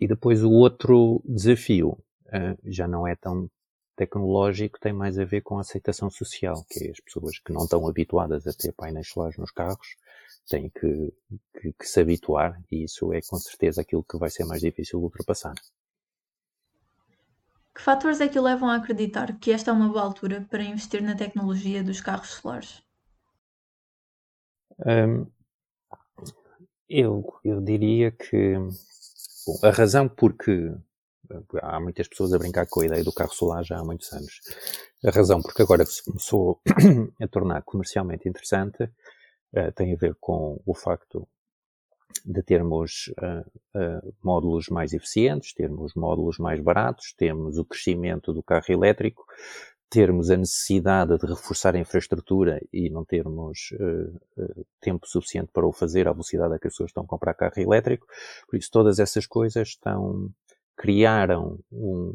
e 0.00 0.06
depois 0.06 0.42
o 0.42 0.50
outro 0.50 1.22
desafio 1.24 1.90
uh, 2.26 2.58
já 2.64 2.86
não 2.86 3.06
é 3.06 3.14
tão 3.16 3.50
tecnológico, 3.96 4.78
tem 4.78 4.92
mais 4.92 5.18
a 5.18 5.24
ver 5.24 5.40
com 5.42 5.58
a 5.58 5.60
aceitação 5.60 6.08
social, 6.08 6.64
que 6.70 6.86
é 6.86 6.90
as 6.90 7.00
pessoas 7.00 7.38
que 7.40 7.52
não 7.52 7.64
estão 7.64 7.86
habituadas 7.88 8.46
a 8.46 8.52
ter 8.52 8.72
painéis 8.72 9.08
solares 9.08 9.36
nos 9.36 9.50
carros 9.50 9.96
têm 10.48 10.70
que, 10.70 11.12
que, 11.60 11.72
que 11.72 11.84
se 11.84 12.00
habituar 12.00 12.60
e 12.70 12.84
isso 12.84 13.12
é 13.12 13.20
com 13.20 13.36
certeza 13.36 13.82
aquilo 13.82 14.02
que 14.02 14.16
vai 14.16 14.30
ser 14.30 14.44
mais 14.44 14.60
difícil 14.60 14.98
de 14.98 15.04
ultrapassar. 15.04 15.54
Que 17.74 17.82
fatores 17.82 18.20
é 18.20 18.28
que 18.28 18.38
o 18.38 18.42
levam 18.42 18.68
a 18.68 18.76
acreditar 18.76 19.38
que 19.38 19.52
esta 19.52 19.70
é 19.70 19.74
uma 19.74 19.88
boa 19.88 20.02
altura 20.02 20.46
para 20.50 20.64
investir 20.64 21.02
na 21.02 21.14
tecnologia 21.14 21.82
dos 21.84 22.00
carros 22.00 22.30
solares? 22.30 22.82
Um, 24.84 25.26
eu, 26.88 27.24
eu 27.44 27.60
diria 27.60 28.10
que 28.10 28.56
bom, 29.48 29.66
a 29.66 29.70
razão 29.70 30.08
porque 30.08 30.74
há 31.62 31.80
muitas 31.80 32.06
pessoas 32.06 32.32
a 32.32 32.38
brincar 32.38 32.66
com 32.68 32.80
a 32.80 32.86
ideia 32.86 33.02
do 33.02 33.12
carro 33.12 33.32
solar 33.32 33.64
já 33.64 33.78
há 33.78 33.84
muitos 33.84 34.12
anos. 34.12 34.40
A 35.04 35.10
razão 35.10 35.40
porque 35.40 35.62
agora 35.62 35.84
se 35.86 36.04
começou 36.04 36.60
a 37.20 37.28
tornar 37.28 37.62
comercialmente 37.62 38.28
interessante 38.28 38.84
uh, 38.84 39.72
tem 39.74 39.94
a 39.94 39.96
ver 39.96 40.14
com 40.20 40.60
o 40.66 40.74
facto 40.74 41.26
de 42.24 42.42
termos 42.42 43.12
uh, 43.18 43.78
uh, 43.78 44.14
módulos 44.22 44.68
mais 44.68 44.92
eficientes, 44.92 45.54
termos 45.54 45.94
módulos 45.94 46.38
mais 46.38 46.60
baratos, 46.60 47.14
termos 47.16 47.58
o 47.58 47.64
crescimento 47.64 48.32
do 48.32 48.42
carro 48.42 48.66
elétrico, 48.68 49.24
termos 49.90 50.30
a 50.30 50.36
necessidade 50.36 51.16
de 51.18 51.26
reforçar 51.26 51.74
a 51.74 51.78
infraestrutura 51.78 52.60
e 52.72 52.90
não 52.90 53.04
termos 53.04 53.70
uh, 53.72 54.66
tempo 54.80 55.06
suficiente 55.06 55.50
para 55.52 55.66
o 55.66 55.72
fazer 55.72 56.06
à 56.06 56.12
velocidade 56.12 56.54
a 56.54 56.58
que 56.58 56.66
as 56.66 56.74
pessoas 56.74 56.90
estão 56.90 57.04
a 57.04 57.06
comprar 57.06 57.34
carro 57.34 57.58
elétrico. 57.58 58.06
Por 58.48 58.58
isso, 58.58 58.70
todas 58.70 58.98
essas 58.98 59.26
coisas 59.26 59.68
estão, 59.68 60.30
criaram 60.76 61.58
um, 61.72 62.14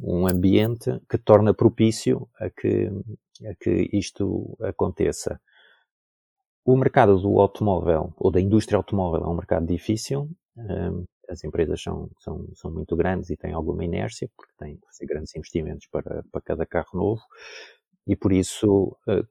um 0.00 0.26
ambiente 0.26 1.00
que 1.08 1.18
torna 1.18 1.52
propício 1.52 2.28
a 2.38 2.48
que, 2.48 2.90
a 3.44 3.54
que 3.54 3.90
isto 3.92 4.56
aconteça. 4.62 5.40
O 6.64 6.76
mercado 6.76 7.18
do 7.18 7.40
automóvel, 7.40 8.12
ou 8.16 8.30
da 8.30 8.40
indústria 8.40 8.76
automóvel, 8.76 9.24
é 9.24 9.28
um 9.28 9.34
mercado 9.34 9.66
difícil. 9.66 10.28
Um, 10.56 11.04
as 11.30 11.44
empresas 11.44 11.80
são, 11.82 12.10
são, 12.18 12.48
são 12.54 12.70
muito 12.70 12.96
grandes 12.96 13.30
e 13.30 13.36
têm 13.36 13.52
alguma 13.52 13.84
inércia, 13.84 14.28
porque 14.36 14.52
têm 14.58 14.76
que 14.76 14.86
fazer 14.86 15.06
grandes 15.06 15.34
investimentos 15.36 15.86
para, 15.86 16.24
para 16.30 16.40
cada 16.40 16.66
carro 16.66 16.90
novo. 16.94 17.22
E 18.06 18.16
por 18.16 18.32
isso, 18.32 18.96
uh, 19.08 19.26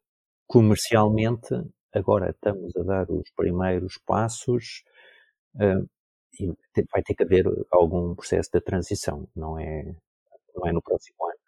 comercialmente, 0.47 1.53
agora 1.93 2.29
estamos 2.31 2.75
a 2.77 2.83
dar 2.83 3.11
os 3.11 3.29
primeiros 3.35 3.97
passos 4.05 4.83
uh, 5.55 5.89
e 6.39 6.47
vai 6.91 7.03
ter 7.03 7.15
que 7.15 7.23
haver 7.23 7.45
algum 7.71 8.15
processo 8.15 8.49
de 8.53 8.61
transição. 8.61 9.27
Não 9.35 9.59
é, 9.59 9.83
não 10.55 10.67
é 10.67 10.71
no 10.71 10.81
próximo 10.81 11.17
ano 11.25 11.39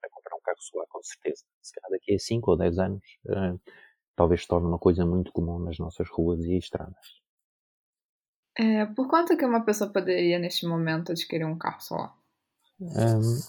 vai 0.00 0.10
comprar 0.10 0.36
um 0.36 0.40
carro 0.40 0.60
solar, 0.60 0.86
com 0.88 1.02
certeza. 1.02 1.44
Se 1.62 1.74
calhar 1.74 1.90
daqui 1.90 2.14
a 2.14 2.18
5 2.18 2.50
ou 2.50 2.56
10 2.56 2.78
anos, 2.78 3.02
uh, 3.26 3.60
talvez 4.16 4.42
se 4.42 4.48
torne 4.48 4.66
uma 4.66 4.78
coisa 4.78 5.04
muito 5.04 5.32
comum 5.32 5.58
nas 5.58 5.78
nossas 5.78 6.08
ruas 6.08 6.40
e 6.44 6.56
estradas. 6.56 7.19
É, 8.60 8.84
por 8.84 9.08
quanto 9.08 9.34
que 9.38 9.44
uma 9.44 9.64
pessoa 9.64 9.90
poderia, 9.90 10.38
neste 10.38 10.66
momento, 10.66 11.12
adquirir 11.12 11.46
um 11.46 11.56
carro 11.56 11.80
solar? 11.80 12.14
Um, 12.78 13.40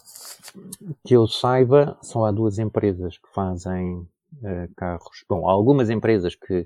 que 1.06 1.13
eu 1.13 1.27
saiba, 1.27 1.98
só 2.01 2.25
há 2.25 2.32
duas 2.32 2.58
empresas 2.58 3.18
que 3.18 3.27
fazem 3.34 3.98
uh, 3.98 4.74
carros. 4.77 5.25
Bom, 5.27 5.50
há 5.50 5.51
algumas 5.51 5.89
empresas 5.89 6.34
que 6.34 6.65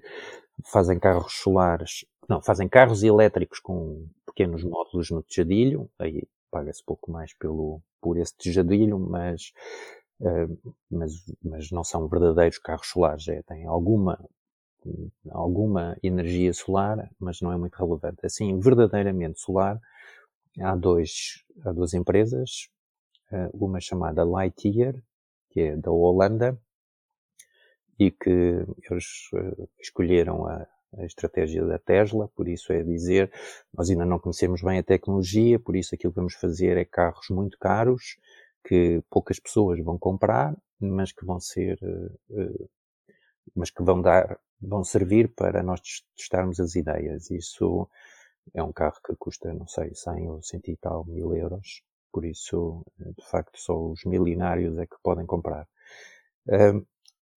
fazem 0.63 0.99
carros 0.99 1.33
solares, 1.33 2.05
não, 2.29 2.39
fazem 2.39 2.69
carros 2.69 3.01
elétricos 3.01 3.59
com 3.59 4.07
pequenos 4.27 4.63
módulos 4.63 5.09
no 5.09 5.23
tejadilho, 5.23 5.89
aí 5.97 6.23
paga-se 6.51 6.83
pouco 6.83 7.11
mais 7.11 7.33
pelo, 7.33 7.81
por 7.99 8.15
esse 8.15 8.35
tejadilho, 8.37 8.99
mas 8.99 9.51
mas, 10.89 11.11
mas 11.43 11.71
não 11.71 11.83
são 11.83 12.07
verdadeiros 12.07 12.57
carros 12.57 12.87
solares, 12.87 13.27
é, 13.27 13.41
têm 13.43 13.65
alguma, 13.65 14.17
alguma 15.29 15.97
energia 16.03 16.53
solar, 16.53 17.09
mas 17.19 17.41
não 17.41 17.51
é 17.51 17.57
muito 17.57 17.75
relevante. 17.75 18.25
Assim, 18.25 18.59
verdadeiramente 18.59 19.39
solar, 19.39 19.79
há, 20.59 20.75
dois, 20.75 21.43
há 21.63 21.71
duas 21.71 21.93
empresas, 21.93 22.69
uh, 23.31 23.65
uma 23.65 23.79
chamada 23.79 24.23
Lightyear, 24.23 24.95
que 25.49 25.61
é 25.61 25.77
da 25.77 25.91
Holanda, 25.91 26.59
e 27.97 28.11
que 28.11 28.29
eles 28.89 29.29
uh, 29.33 29.69
escolheram 29.79 30.45
a, 30.45 30.67
a 30.97 31.05
estratégia 31.05 31.65
da 31.65 31.79
Tesla, 31.79 32.27
por 32.35 32.47
isso 32.47 32.71
é 32.71 32.83
dizer, 32.83 33.31
nós 33.73 33.89
ainda 33.89 34.05
não 34.05 34.19
conhecemos 34.19 34.61
bem 34.61 34.79
a 34.79 34.83
tecnologia, 34.83 35.59
por 35.59 35.75
isso 35.75 35.95
aquilo 35.95 36.13
que 36.13 36.17
vamos 36.17 36.35
fazer 36.35 36.77
é 36.77 36.85
carros 36.85 37.27
muito 37.29 37.57
caros, 37.57 38.17
que 38.67 39.01
poucas 39.09 39.39
pessoas 39.39 39.79
vão 39.83 39.97
comprar, 39.97 40.55
mas 40.79 41.11
que 41.11 41.25
vão 41.25 41.39
ser, 41.39 41.77
uh, 41.81 42.69
mas 43.55 43.69
que 43.69 43.83
vão 43.83 44.01
dar, 44.01 44.39
vão 44.61 44.83
servir 44.83 45.33
para 45.35 45.61
nós 45.61 45.81
testarmos 46.15 46.59
as 46.59 46.75
ideias. 46.75 47.29
Isso 47.29 47.89
é 48.53 48.63
um 48.63 48.71
carro 48.71 48.99
que 49.05 49.15
custa, 49.15 49.53
não 49.53 49.67
sei, 49.67 49.93
100 49.93 50.29
ou 50.29 50.41
100 50.41 50.61
e 50.67 50.77
tal 50.77 51.05
mil 51.05 51.35
euros. 51.35 51.83
Por 52.11 52.25
isso, 52.25 52.85
de 52.97 53.25
facto, 53.29 53.59
só 53.59 53.77
os 53.77 54.05
milionários 54.05 54.77
é 54.77 54.85
que 54.85 54.95
podem 55.03 55.25
comprar. 55.25 55.67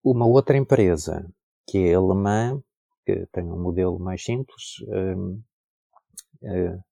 Uma 0.05 0.27
outra 0.27 0.57
empresa, 0.57 1.29
que 1.67 1.89
é 1.89 1.95
alemã, 1.95 2.63
que 3.05 3.27
tem 3.33 3.45
um 3.45 3.61
modelo 3.61 3.99
mais 3.99 4.23
simples, 4.23 4.79
uh, 4.83 5.43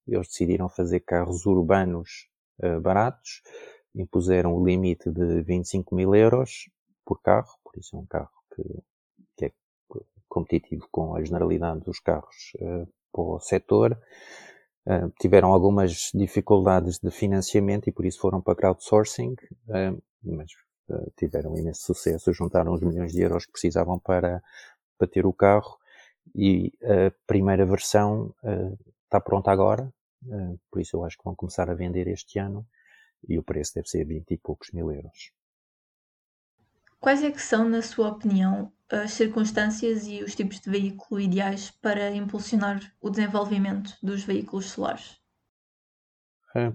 eles 0.09 0.29
decidiram 0.29 0.69
fazer 0.69 1.01
carros 1.01 1.47
urbanos 1.47 2.29
baratos, 2.83 3.43
impuseram 3.95 4.55
o 4.55 4.65
limite 4.65 5.11
de 5.11 5.43
25 5.43 5.95
mil 5.95 6.15
euros 6.15 6.69
por 7.05 7.21
carro, 7.23 7.57
por 7.63 7.79
isso 7.79 7.97
é 7.97 7.99
um 7.99 8.07
carro 8.07 8.31
que, 8.55 8.63
competitivo 10.57 10.89
com 10.91 11.15
a 11.15 11.23
generalidade 11.23 11.81
dos 11.81 12.01
carros 12.01 12.53
uh, 12.57 12.89
para 13.13 13.23
o 13.23 13.39
setor. 13.41 13.99
Uh, 14.87 15.13
tiveram 15.21 15.53
algumas 15.53 16.11
dificuldades 16.15 16.99
de 16.99 17.11
financiamento 17.11 17.89
e 17.89 17.93
por 17.93 18.07
isso 18.07 18.21
foram 18.21 18.41
para 18.41 18.55
crowdsourcing, 18.55 19.33
uh, 19.69 20.03
mas 20.23 20.51
tiveram 21.17 21.57
imenso 21.57 21.83
sucesso, 21.83 22.33
juntaram 22.33 22.73
os 22.73 22.81
milhões 22.81 23.13
de 23.13 23.21
euros 23.21 23.45
que 23.45 23.53
precisavam 23.53 23.99
para, 23.99 24.41
para 24.97 25.09
ter 25.09 25.27
o 25.27 25.33
carro 25.33 25.77
e 26.33 26.73
a 26.81 27.13
primeira 27.27 27.67
versão 27.67 28.33
está 29.03 29.21
pronta 29.21 29.51
agora, 29.51 29.93
por 30.71 30.81
isso 30.81 30.97
eu 30.97 31.05
acho 31.05 31.19
que 31.19 31.25
vão 31.25 31.35
começar 31.35 31.69
a 31.69 31.75
vender 31.75 32.07
este 32.07 32.39
ano 32.39 32.65
e 33.29 33.37
o 33.37 33.43
preço 33.43 33.75
deve 33.75 33.89
ser 33.89 34.05
20 34.05 34.31
e 34.31 34.37
poucos 34.37 34.71
mil 34.73 34.93
euros. 34.93 35.33
Quais 37.07 37.23
é 37.23 37.31
que 37.31 37.41
são, 37.41 37.69
na 37.69 37.83
sua 37.83 38.09
opinião, 38.09 38.73
as 38.91 39.13
circunstâncias 39.13 40.09
e 40.09 40.25
os 40.25 40.35
tipos 40.35 40.59
de 40.59 40.69
veículo 40.69 41.21
ideais 41.21 41.71
para 41.71 42.11
impulsionar 42.11 42.81
o 43.01 43.09
desenvolvimento 43.09 43.97
dos 44.03 44.25
veículos 44.25 44.73
solares? 44.73 45.17
É, 46.57 46.73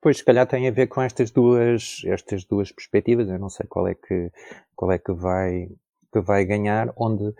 pois, 0.00 0.18
se 0.18 0.24
calhar 0.24 0.44
tem 0.44 0.66
a 0.66 0.72
ver 0.72 0.88
com 0.88 1.00
estas 1.00 1.30
duas, 1.30 2.02
estas 2.04 2.44
duas 2.44 2.72
perspectivas. 2.72 3.28
Eu 3.28 3.38
não 3.38 3.48
sei 3.48 3.64
qual 3.68 3.86
é 3.86 3.94
que, 3.94 4.32
qual 4.74 4.90
é 4.90 4.98
que 4.98 5.12
vai, 5.12 5.68
que 6.12 6.20
vai 6.20 6.44
ganhar, 6.44 6.92
onde, 6.96 7.32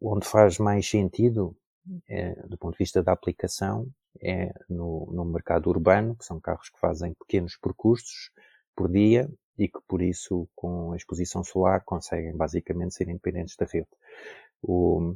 onde 0.00 0.26
faz 0.26 0.56
mais 0.56 0.88
sentido, 0.88 1.54
é, 2.08 2.40
do 2.46 2.56
ponto 2.56 2.72
de 2.72 2.78
vista 2.78 3.02
da 3.02 3.12
aplicação, 3.12 3.86
é 4.22 4.50
no, 4.66 5.12
no 5.12 5.26
mercado 5.26 5.68
urbano, 5.68 6.16
que 6.16 6.24
são 6.24 6.40
carros 6.40 6.70
que 6.70 6.80
fazem 6.80 7.12
pequenos 7.12 7.54
percursos 7.58 8.30
por 8.74 8.90
dia 8.90 9.30
e 9.58 9.68
que 9.68 9.80
por 9.86 10.00
isso 10.00 10.48
com 10.54 10.92
a 10.92 10.96
exposição 10.96 11.42
solar 11.42 11.82
conseguem 11.84 12.36
basicamente 12.36 12.94
ser 12.94 13.08
independentes 13.08 13.56
da 13.56 13.66
rede. 13.66 13.88
O, 14.62 15.14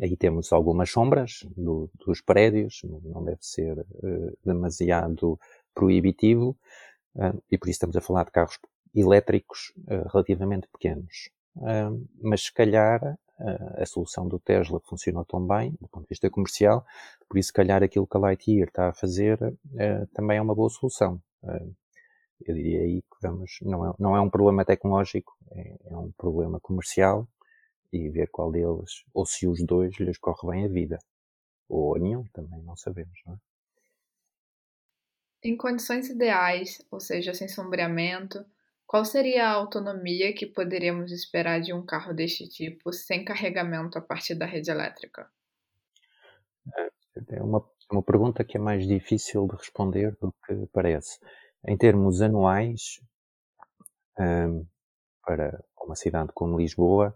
aí 0.00 0.16
temos 0.16 0.52
algumas 0.52 0.90
sombras 0.90 1.44
do, 1.56 1.90
dos 1.94 2.20
prédios, 2.20 2.82
não 2.84 3.24
deve 3.24 3.40
ser 3.40 3.78
uh, 3.78 4.38
demasiado 4.44 5.38
proibitivo 5.74 6.56
uh, 7.16 7.42
e 7.50 7.58
por 7.58 7.68
isso 7.68 7.76
estamos 7.76 7.96
a 7.96 8.00
falar 8.00 8.24
de 8.24 8.30
carros 8.30 8.58
elétricos 8.94 9.72
uh, 9.88 10.08
relativamente 10.12 10.68
pequenos. 10.68 11.30
mas 12.22 12.42
se 12.44 12.52
calhar 12.52 13.18
a 13.76 13.86
solução 13.86 14.28
do 14.28 14.38
Tesla 14.38 14.80
funcionou 14.80 15.24
tão 15.24 15.44
bem, 15.46 15.72
do 15.80 15.88
ponto 15.88 16.04
de 16.04 16.10
vista 16.10 16.28
comercial, 16.28 16.84
por 17.30 17.38
isso, 17.38 17.46
se 17.46 17.52
calhar, 17.52 17.80
aquilo 17.82 18.06
que 18.06 18.16
a 18.16 18.20
Lightyear 18.20 18.68
está 18.68 18.88
a 18.88 18.92
fazer 18.92 19.40
uh, 19.40 20.06
também 20.12 20.38
é 20.38 20.42
uma 20.42 20.54
boa 20.54 20.68
solução. 20.68 21.22
Eu 22.46 22.54
diria 22.54 22.80
aí 22.80 23.02
que 23.02 23.16
vamos, 23.22 23.58
não 23.62 23.88
é, 23.88 23.94
não 23.98 24.16
é 24.16 24.20
um 24.20 24.30
problema 24.30 24.64
tecnológico, 24.64 25.36
é, 25.52 25.76
é, 25.84 25.96
um 25.96 26.12
problema 26.12 26.60
comercial 26.60 27.28
e 27.92 28.08
ver 28.08 28.28
qual 28.28 28.50
deles, 28.50 29.04
ou 29.12 29.26
se 29.26 29.46
os 29.46 29.62
dois 29.64 29.94
lhes 29.98 30.18
corre 30.18 30.48
bem 30.48 30.64
a 30.64 30.68
vida. 30.68 30.98
Ou 31.68 31.98
nenhum, 31.98 32.24
também 32.32 32.62
não 32.62 32.76
sabemos, 32.76 33.18
não 33.26 33.34
é? 33.34 33.36
Em 35.42 35.56
condições 35.56 36.08
ideais, 36.08 36.84
ou 36.90 37.00
seja, 37.00 37.32
sem 37.32 37.48
sombreamento, 37.48 38.44
Qual 38.90 39.04
seria 39.04 39.46
a 39.46 39.52
autonomia 39.52 40.34
que 40.34 40.44
poderíamos 40.44 41.12
esperar 41.12 41.60
de 41.60 41.72
um 41.72 41.80
carro 41.80 42.12
deste 42.12 42.48
tipo 42.48 42.92
sem 42.92 43.24
carregamento 43.24 43.96
a 43.96 44.00
partir 44.00 44.34
da 44.34 44.44
rede 44.44 44.68
elétrica? 44.68 45.30
É 47.28 47.40
uma, 47.40 47.58
é 47.88 47.94
uma 47.94 48.02
pergunta 48.02 48.42
que 48.42 48.56
é 48.56 48.60
mais 48.60 48.88
difícil 48.88 49.46
de 49.46 49.54
responder 49.54 50.16
do 50.20 50.34
que 50.44 50.66
parece. 50.72 51.20
Em 51.66 51.76
termos 51.76 52.22
anuais, 52.22 53.00
um, 54.18 54.66
para 55.24 55.62
uma 55.80 55.94
cidade 55.94 56.30
como 56.34 56.58
Lisboa, 56.58 57.14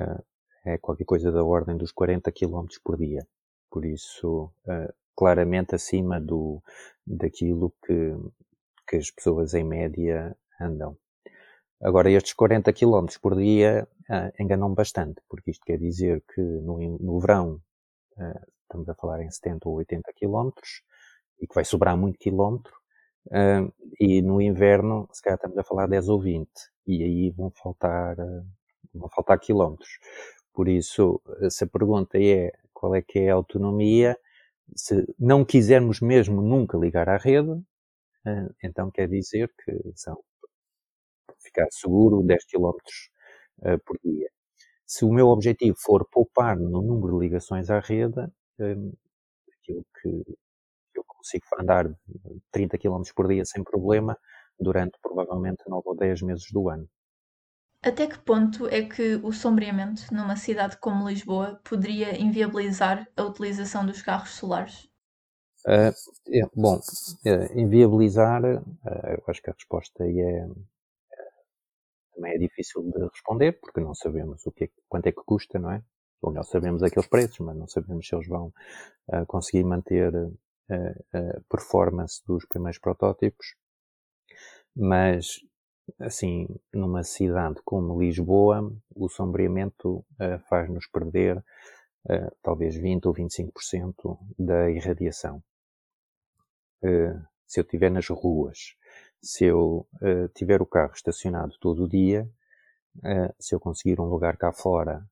uh, 0.00 0.24
é 0.64 0.78
qualquer 0.78 1.04
coisa 1.04 1.32
da 1.32 1.42
ordem 1.42 1.76
dos 1.76 1.92
40 1.92 2.30
km 2.32 2.66
por 2.84 2.96
dia. 2.96 3.26
Por 3.70 3.84
isso, 3.84 4.52
uh, 4.66 4.92
claramente 5.16 5.74
acima 5.74 6.20
do, 6.20 6.62
daquilo 7.06 7.72
que, 7.84 8.14
que 8.88 8.96
as 8.96 9.10
pessoas 9.10 9.54
em 9.54 9.64
média 9.64 10.36
andam. 10.60 10.96
Agora, 11.82 12.10
estes 12.10 12.32
40 12.34 12.72
km 12.72 13.06
por 13.20 13.36
dia 13.36 13.88
uh, 14.08 14.42
enganam 14.42 14.72
bastante, 14.72 15.20
porque 15.28 15.50
isto 15.50 15.64
quer 15.64 15.78
dizer 15.78 16.22
que 16.34 16.40
no, 16.40 16.78
no 16.98 17.20
verão 17.20 17.60
estamos 18.62 18.88
a 18.88 18.94
falar 18.94 19.22
em 19.22 19.30
70 19.30 19.68
ou 19.68 19.76
80 19.76 20.10
km 20.14 20.50
e 21.40 21.46
que 21.46 21.54
vai 21.54 21.64
sobrar 21.64 21.96
muito 21.96 22.18
quilómetro, 22.18 22.72
uh, 23.26 23.72
e 24.00 24.22
no 24.22 24.40
inverno, 24.40 25.08
se 25.12 25.22
calhar 25.22 25.36
estamos 25.36 25.58
a 25.58 25.64
falar 25.64 25.86
10 25.86 26.08
ou 26.08 26.20
20, 26.20 26.48
e 26.86 27.02
aí 27.02 27.30
vão 27.30 27.50
faltar, 27.50 28.16
vão 28.94 29.08
faltar 29.10 29.38
quilómetros. 29.38 29.98
Por 30.52 30.68
isso, 30.68 31.20
se 31.50 31.64
a 31.64 31.66
pergunta 31.66 32.18
é 32.18 32.52
qual 32.72 32.94
é 32.94 33.02
que 33.02 33.18
é 33.18 33.30
a 33.30 33.34
autonomia, 33.34 34.18
se 34.74 35.06
não 35.18 35.44
quisermos 35.44 36.00
mesmo 36.00 36.40
nunca 36.42 36.78
ligar 36.78 37.08
à 37.08 37.16
rede, 37.16 37.60
então 38.62 38.90
quer 38.90 39.08
dizer 39.08 39.52
que 39.64 39.92
são 39.94 40.18
ficar 41.40 41.66
seguro 41.70 42.22
10 42.22 42.44
km 42.46 42.72
uh, 43.60 43.78
por 43.84 43.98
dia. 44.04 44.28
Se 44.86 45.04
o 45.04 45.12
meu 45.12 45.28
objetivo 45.28 45.76
for 45.78 46.06
poupar 46.08 46.56
no 46.56 46.82
número 46.82 47.18
de 47.18 47.26
ligações 47.26 47.70
à 47.70 47.80
rede, 47.80 48.20
aquilo 49.60 49.84
que 50.00 50.36
consigo 51.26 51.44
andar 51.58 51.90
30 52.52 52.78
km 52.78 53.02
por 53.14 53.28
dia 53.28 53.44
sem 53.44 53.64
problema 53.64 54.16
durante 54.58 54.98
provavelmente 55.02 55.62
9 55.68 55.82
ou 55.84 55.96
10 55.96 56.22
meses 56.22 56.50
do 56.52 56.68
ano. 56.68 56.88
Até 57.82 58.06
que 58.06 58.18
ponto 58.18 58.66
é 58.68 58.82
que 58.82 59.16
o 59.22 59.32
sombreamento 59.32 60.02
numa 60.12 60.36
cidade 60.36 60.76
como 60.78 61.08
Lisboa 61.08 61.60
poderia 61.62 62.18
inviabilizar 62.18 63.06
a 63.16 63.22
utilização 63.22 63.84
dos 63.84 64.02
carros 64.02 64.30
solares? 64.30 64.88
Uh, 65.66 65.92
é, 66.32 66.42
bom, 66.54 66.76
uh, 66.76 67.58
inviabilizar, 67.58 68.42
uh, 68.44 68.64
eu 68.84 69.22
acho 69.26 69.42
que 69.42 69.50
a 69.50 69.52
resposta 69.52 70.04
aí 70.04 70.18
é, 70.20 70.48
também 72.14 72.34
é 72.34 72.38
difícil 72.38 72.82
de 72.82 73.04
responder, 73.08 73.52
porque 73.60 73.80
não 73.80 73.94
sabemos 73.94 74.46
o 74.46 74.52
que 74.52 74.64
é, 74.64 74.68
quanto 74.88 75.06
é 75.08 75.12
que 75.12 75.22
custa, 75.24 75.58
não 75.58 75.70
é? 75.70 75.82
Ou 76.22 76.30
melhor, 76.30 76.44
sabemos 76.44 76.82
aqueles 76.82 77.08
preços, 77.08 77.40
mas 77.40 77.56
não 77.56 77.68
sabemos 77.68 78.06
se 78.08 78.14
eles 78.14 78.26
vão 78.26 78.52
uh, 79.08 79.26
conseguir 79.26 79.64
manter 79.64 80.12
performance 81.48 82.22
dos 82.26 82.44
primeiros 82.46 82.78
protótipos. 82.78 83.54
Mas, 84.74 85.40
assim, 85.98 86.46
numa 86.72 87.02
cidade 87.02 87.60
como 87.64 88.00
Lisboa, 88.00 88.70
o 88.94 89.08
sombreamento 89.08 89.98
uh, 89.98 90.38
faz-nos 90.48 90.86
perder 90.86 91.38
uh, 91.38 92.36
talvez 92.42 92.76
20 92.76 93.06
ou 93.06 93.14
25% 93.14 94.18
da 94.38 94.70
irradiação. 94.70 95.42
se 97.46 97.58
eu 97.60 97.62
estiver 97.62 97.90
nas 97.90 98.08
ruas 98.08 98.76
se 99.22 99.44
eu 99.44 99.88
tiver 100.34 100.62
o 100.62 100.66
carro 100.66 100.92
estacionado 100.94 101.56
todo 101.60 101.84
o 101.84 101.88
dia, 101.88 102.28
se 103.40 103.54
eu 103.54 103.60
conseguir 103.60 104.00
um 104.00 104.04
lugar 104.04 104.36
cá 104.36 104.52
fora 104.52 105.04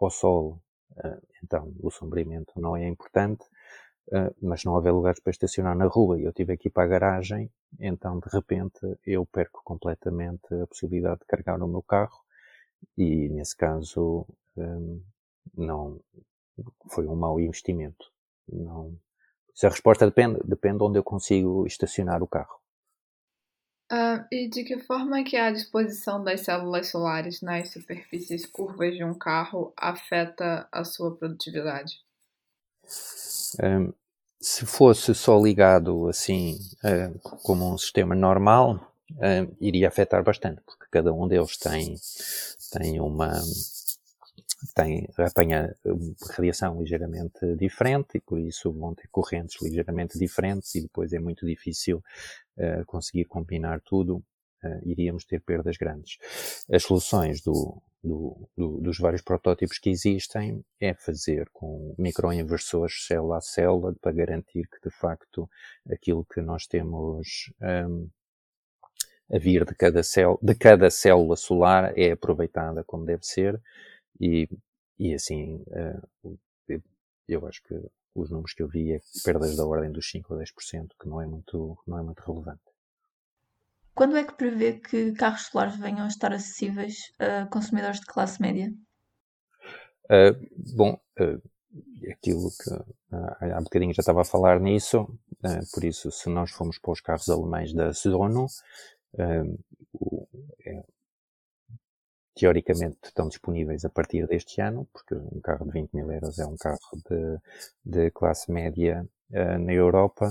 ao 0.00 0.10
sol, 0.10 0.62
então 1.42 1.74
o 1.80 1.90
sombreamento 1.90 2.52
não 2.60 2.76
é 2.76 2.86
importante, 2.86 3.44
mas 4.42 4.64
não 4.64 4.74
houver 4.74 4.92
lugares 4.92 5.20
para 5.20 5.30
estacionar 5.30 5.76
na 5.76 5.86
rua 5.86 6.18
e 6.18 6.24
eu 6.24 6.32
tiver 6.32 6.56
que 6.56 6.68
ir 6.68 6.70
para 6.70 6.84
a 6.84 6.88
garagem, 6.88 7.50
então 7.78 8.18
de 8.18 8.28
repente 8.30 8.80
eu 9.04 9.26
perco 9.26 9.60
completamente 9.64 10.54
a 10.54 10.66
possibilidade 10.66 11.20
de 11.20 11.26
carregar 11.26 11.62
o 11.62 11.68
meu 11.68 11.82
carro 11.82 12.18
e 12.96 13.28
nesse 13.28 13.56
caso 13.56 14.26
um, 14.56 15.02
não 15.56 16.00
foi 16.90 17.06
um 17.06 17.16
mau 17.16 17.38
investimento. 17.38 18.10
Não, 18.48 18.96
se 19.54 19.66
a 19.66 19.70
resposta 19.70 20.06
depende, 20.06 20.40
depende 20.44 20.78
de 20.78 20.84
onde 20.84 20.98
eu 20.98 21.04
consigo 21.04 21.66
estacionar 21.66 22.22
o 22.22 22.28
carro. 22.28 22.58
Uh, 23.90 24.20
e 24.30 24.48
de 24.48 24.64
que 24.64 24.78
forma 24.80 25.24
que 25.24 25.36
a 25.36 25.50
disposição 25.50 26.22
das 26.22 26.42
células 26.42 26.88
solares 26.88 27.40
nas 27.40 27.72
superfícies 27.72 28.44
curvas 28.44 28.94
de 28.94 29.02
um 29.02 29.14
carro 29.14 29.72
afeta 29.76 30.68
a 30.70 30.84
sua 30.84 31.16
produtividade? 31.16 31.94
Se 34.40 34.64
fosse 34.64 35.14
só 35.14 35.40
ligado 35.40 36.08
assim 36.08 36.58
uh, 36.84 37.18
como 37.42 37.72
um 37.72 37.78
sistema 37.78 38.14
normal, 38.14 38.92
uh, 39.12 39.56
iria 39.60 39.88
afetar 39.88 40.22
bastante, 40.22 40.62
porque 40.64 40.86
cada 40.90 41.12
um 41.12 41.26
deles 41.26 41.56
tem, 41.56 41.96
tem 42.72 43.00
uma 43.00 43.32
tem, 44.74 45.08
apanha 45.18 45.74
radiação 46.30 46.80
ligeiramente 46.80 47.56
diferente 47.56 48.16
e 48.16 48.20
por 48.20 48.38
isso 48.38 48.72
ter 48.96 49.08
correntes 49.08 49.60
ligeiramente 49.60 50.18
diferentes 50.18 50.74
e 50.74 50.82
depois 50.82 51.12
é 51.12 51.18
muito 51.18 51.46
difícil 51.46 52.02
uh, 52.56 52.84
conseguir 52.86 53.24
combinar 53.24 53.80
tudo, 53.80 54.22
uh, 54.64 54.88
iríamos 54.88 55.24
ter 55.24 55.40
perdas 55.40 55.76
grandes. 55.76 56.18
As 56.70 56.82
soluções 56.82 57.42
do, 57.42 57.82
do, 58.02 58.48
do, 58.56 58.80
dos 58.80 58.98
vários 58.98 59.22
protótipos 59.22 59.78
que 59.78 59.90
existem 59.90 60.64
é 60.80 60.94
fazer 60.94 61.48
com 61.52 61.94
microinversores 61.98 63.06
célula 63.06 63.38
a 63.38 63.40
célula 63.40 63.94
para 64.00 64.12
garantir 64.12 64.68
que 64.68 64.88
de 64.88 64.94
facto 64.94 65.48
aquilo 65.90 66.24
que 66.24 66.40
nós 66.40 66.66
temos 66.66 67.52
um, 67.60 68.08
a 69.30 69.38
vir 69.38 69.64
de 69.64 69.74
cada, 69.74 70.02
célula, 70.02 70.38
de 70.40 70.54
cada 70.54 70.90
célula 70.90 71.36
solar 71.36 71.92
é 71.98 72.12
aproveitada 72.12 72.82
como 72.84 73.04
deve 73.04 73.24
ser 73.24 73.60
e, 74.20 74.48
e 74.98 75.14
assim, 75.14 75.62
uh, 75.68 76.38
eu 77.28 77.46
acho 77.46 77.62
que 77.62 77.74
os 78.14 78.30
números 78.30 78.54
que 78.54 78.62
eu 78.62 78.68
vi 78.68 78.92
é 78.92 79.00
perdas 79.24 79.56
da 79.56 79.66
ordem 79.66 79.92
dos 79.92 80.10
5 80.10 80.34
ou 80.34 80.40
10%, 80.40 80.88
que 81.00 81.08
não 81.08 81.20
é 81.20 81.26
muito, 81.26 81.78
não 81.86 81.98
é 81.98 82.02
muito 82.02 82.20
relevante. 82.20 82.67
Quando 83.98 84.16
é 84.16 84.22
que 84.22 84.34
prevê 84.34 84.74
que 84.74 85.10
carros 85.14 85.46
solares 85.46 85.74
venham 85.74 86.04
a 86.04 86.06
estar 86.06 86.32
acessíveis 86.32 87.12
a 87.18 87.46
consumidores 87.46 87.98
de 87.98 88.06
classe 88.06 88.40
média? 88.40 88.72
Uh, 90.04 90.38
bom, 90.76 91.00
uh, 91.18 91.42
aquilo 92.08 92.48
que 92.62 92.72
uh, 92.72 93.54
há 93.56 93.60
bocadinho 93.60 93.92
já 93.92 93.98
estava 93.98 94.20
a 94.20 94.24
falar 94.24 94.60
nisso, 94.60 95.04
por 95.74 95.82
isso, 95.82 96.12
se 96.12 96.30
nós 96.30 96.52
formos 96.52 96.78
para 96.78 96.92
os 96.92 97.00
carros 97.00 97.28
alemães 97.28 97.74
da 97.74 97.90
uh, 97.90 99.58
é, 100.64 100.84
teoricamente 102.36 102.98
estão 103.02 103.26
disponíveis 103.26 103.84
a 103.84 103.90
partir 103.90 104.28
deste 104.28 104.60
ano, 104.60 104.88
porque 104.92 105.16
um 105.16 105.40
carro 105.40 105.66
de 105.66 105.72
20 105.72 105.92
mil 105.92 106.12
euros 106.12 106.38
é 106.38 106.46
um 106.46 106.56
carro 106.56 106.78
de, 107.10 107.40
de 107.84 108.10
classe 108.12 108.52
média 108.52 109.04
na 109.28 109.72
Europa, 109.72 110.30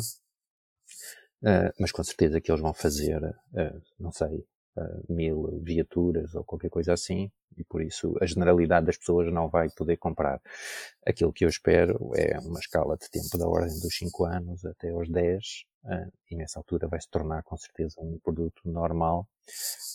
uh, 1.47 1.73
mas 1.79 1.91
com 1.91 2.03
certeza 2.03 2.41
que 2.41 2.51
eles 2.51 2.61
vão 2.61 2.73
fazer, 2.73 3.23
uh, 3.23 3.81
não 3.99 4.11
sei, 4.11 4.45
mil 5.09 5.59
viaturas 5.63 6.35
ou 6.35 6.43
qualquer 6.43 6.69
coisa 6.69 6.93
assim, 6.93 7.31
e 7.57 7.63
por 7.63 7.81
isso 7.81 8.15
a 8.21 8.27
generalidade 8.27 8.85
das 8.85 8.95
pessoas 8.95 9.33
não 9.33 9.49
vai 9.49 9.71
poder 9.71 9.97
comprar. 9.97 10.39
Aquilo 11.03 11.33
que 11.33 11.45
eu 11.45 11.49
espero 11.49 12.11
é 12.15 12.37
uma 12.41 12.59
escala 12.59 12.95
de 12.95 13.09
tempo 13.09 13.39
da 13.39 13.47
ordem 13.47 13.73
dos 13.79 13.97
5 13.97 14.25
anos 14.25 14.63
até 14.63 14.91
aos 14.91 15.09
10, 15.09 15.65
e 16.29 16.35
nessa 16.35 16.59
altura 16.59 16.87
vai 16.87 17.01
se 17.01 17.09
tornar 17.09 17.41
com 17.41 17.57
certeza 17.57 17.95
um 17.99 18.19
produto 18.19 18.61
normal. 18.65 19.27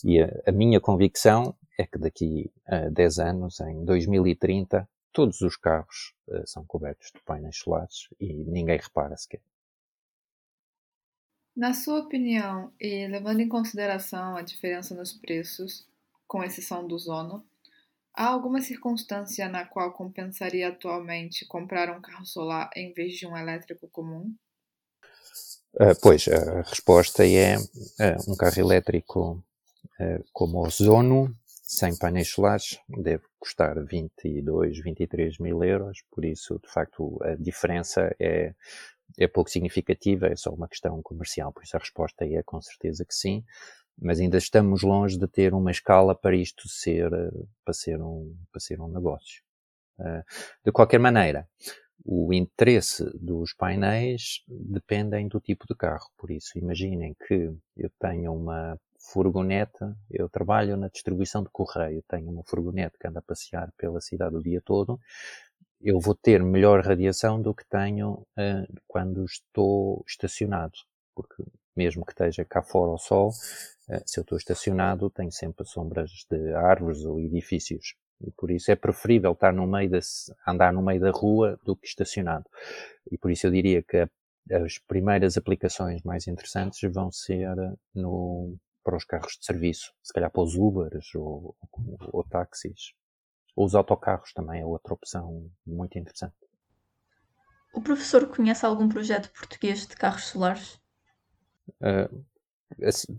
E 0.03 0.21
a, 0.21 0.29
a 0.47 0.51
minha 0.51 0.81
convicção 0.81 1.55
é 1.79 1.85
que 1.85 1.97
daqui 1.97 2.51
a 2.65 2.89
10 2.89 3.19
anos, 3.19 3.61
em 3.61 3.85
2030, 3.85 4.85
todos 5.13 5.41
os 5.41 5.55
carros 5.55 6.13
uh, 6.27 6.45
são 6.45 6.65
cobertos 6.65 7.11
de 7.13 7.21
painéis 7.23 7.57
solares 7.57 8.09
e 8.19 8.33
ninguém 8.33 8.77
repara 8.77 9.15
sequer. 9.15 9.41
Na 11.55 11.73
sua 11.73 11.99
opinião, 11.99 12.71
e 12.79 13.07
levando 13.07 13.39
em 13.39 13.47
consideração 13.47 14.35
a 14.35 14.41
diferença 14.41 14.95
nos 14.95 15.13
preços, 15.13 15.85
com 16.27 16.43
exceção 16.43 16.87
do 16.87 16.97
Zono, 16.97 17.45
há 18.13 18.25
alguma 18.25 18.59
circunstância 18.59 19.47
na 19.47 19.63
qual 19.63 19.93
compensaria 19.93 20.69
atualmente 20.69 21.45
comprar 21.45 21.95
um 21.95 22.01
carro 22.01 22.25
solar 22.25 22.71
em 22.75 22.91
vez 22.91 23.13
de 23.13 23.27
um 23.27 23.37
elétrico 23.37 23.87
comum? 23.87 24.33
Uh, 25.75 25.99
pois, 26.01 26.27
a 26.27 26.61
resposta 26.61 27.27
é 27.27 27.57
uh, 27.57 28.31
um 28.31 28.35
carro 28.35 28.59
elétrico 28.59 29.43
uh, 29.99 30.25
como 30.31 30.59
o 30.59 30.69
Zono 30.71 31.35
sem 31.73 31.95
painéis 31.97 32.29
solares 32.29 32.79
deve 32.87 33.23
custar 33.39 33.83
22, 33.83 34.79
23 34.79 35.39
mil 35.39 35.63
euros, 35.63 36.03
por 36.11 36.23
isso, 36.23 36.59
de 36.59 36.71
facto, 36.71 37.17
a 37.23 37.35
diferença 37.35 38.15
é, 38.19 38.53
é 39.17 39.27
pouco 39.27 39.49
significativa, 39.49 40.27
é 40.27 40.35
só 40.35 40.51
uma 40.51 40.67
questão 40.67 41.01
comercial, 41.01 41.51
por 41.53 41.63
isso 41.63 41.75
a 41.75 41.79
resposta 41.79 42.25
é 42.25 42.41
com 42.43 42.61
certeza 42.61 43.05
que 43.05 43.13
sim. 43.13 43.43
mas 43.97 44.19
ainda 44.19 44.37
estamos 44.37 44.81
longe 44.81 45.17
de 45.17 45.27
ter 45.27 45.53
uma 45.53 45.71
escala 45.71 46.15
para 46.15 46.35
isto 46.35 46.67
ser, 46.67 47.09
para 47.63 47.73
ser 47.73 48.01
um, 48.01 48.35
para 48.51 48.59
ser 48.59 48.79
um 48.81 48.87
negócio. 48.87 49.43
De 50.65 50.71
qualquer 50.71 50.99
maneira, 50.99 51.47
o 52.03 52.33
interesse 52.33 53.05
dos 53.17 53.53
painéis 53.53 54.43
dependem 54.47 55.27
do 55.27 55.39
tipo 55.39 55.65
de 55.67 55.75
carro. 55.75 56.09
Por 56.17 56.31
isso, 56.31 56.57
imaginem 56.57 57.15
que 57.27 57.51
eu 57.77 57.89
tenho 57.99 58.33
uma 58.33 58.77
furgoneta, 58.99 59.95
eu 60.09 60.27
trabalho 60.29 60.75
na 60.75 60.87
distribuição 60.87 61.43
de 61.43 61.49
correio, 61.51 62.03
tenho 62.07 62.29
uma 62.29 62.43
furgoneta 62.43 62.97
que 62.99 63.07
anda 63.07 63.19
a 63.19 63.23
passear 63.23 63.71
pela 63.77 64.01
cidade 64.01 64.35
o 64.35 64.41
dia 64.41 64.61
todo, 64.61 64.99
eu 65.83 65.99
vou 65.99 66.15
ter 66.15 66.41
melhor 66.41 66.81
radiação 66.81 67.41
do 67.41 67.53
que 67.53 67.65
tenho 67.67 68.13
uh, 68.13 68.81
quando 68.87 69.25
estou 69.25 70.03
estacionado, 70.07 70.73
porque 71.13 71.43
mesmo 71.75 72.05
que 72.05 72.13
esteja 72.13 72.45
cá 72.45 72.61
fora 72.61 72.91
ao 72.91 72.97
sol, 72.97 73.29
uh, 73.29 74.01
se 74.05 74.19
eu 74.19 74.21
estou 74.21 74.37
estacionado, 74.37 75.09
tenho 75.09 75.31
sempre 75.31 75.65
sombras 75.65 76.09
de 76.29 76.53
árvores 76.53 77.03
ou 77.03 77.19
edifícios. 77.19 77.95
E 78.21 78.31
por 78.31 78.49
isso 78.49 78.71
é 78.71 78.75
preferível 78.75 79.33
estar 79.33 79.51
no 79.51 79.67
meio 79.67 79.89
da, 79.89 79.99
andar 80.47 80.71
no 80.71 80.81
meio 80.81 81.01
da 81.01 81.11
rua 81.11 81.59
do 81.65 81.75
que 81.75 81.85
estacionado. 81.85 82.45
E 83.11 83.17
por 83.17 83.29
isso 83.29 83.45
eu 83.47 83.51
diria 83.51 83.83
que 83.83 84.07
as 84.51 84.77
primeiras 84.77 85.37
aplicações 85.37 86.01
mais 86.03 86.27
interessantes 86.27 86.79
vão 86.93 87.11
ser 87.11 87.53
no, 87.93 88.55
para 88.83 88.95
os 88.95 89.03
carros 89.03 89.37
de 89.39 89.45
serviço, 89.45 89.93
se 90.01 90.13
calhar 90.13 90.31
para 90.31 90.43
os 90.43 90.55
Ubers 90.55 91.13
ou, 91.15 91.55
ou, 91.71 91.97
ou 92.13 92.23
táxis. 92.23 92.93
Os 93.55 93.75
autocarros 93.75 94.33
também 94.33 94.61
é 94.61 94.65
outra 94.65 94.93
opção 94.93 95.49
muito 95.65 95.97
interessante. 95.97 96.35
O 97.73 97.81
professor 97.81 98.27
conhece 98.27 98.65
algum 98.65 98.87
projeto 98.87 99.31
português 99.31 99.87
de 99.87 99.95
carros 99.95 100.25
solares? 100.25 100.79
Uh, 101.81 102.23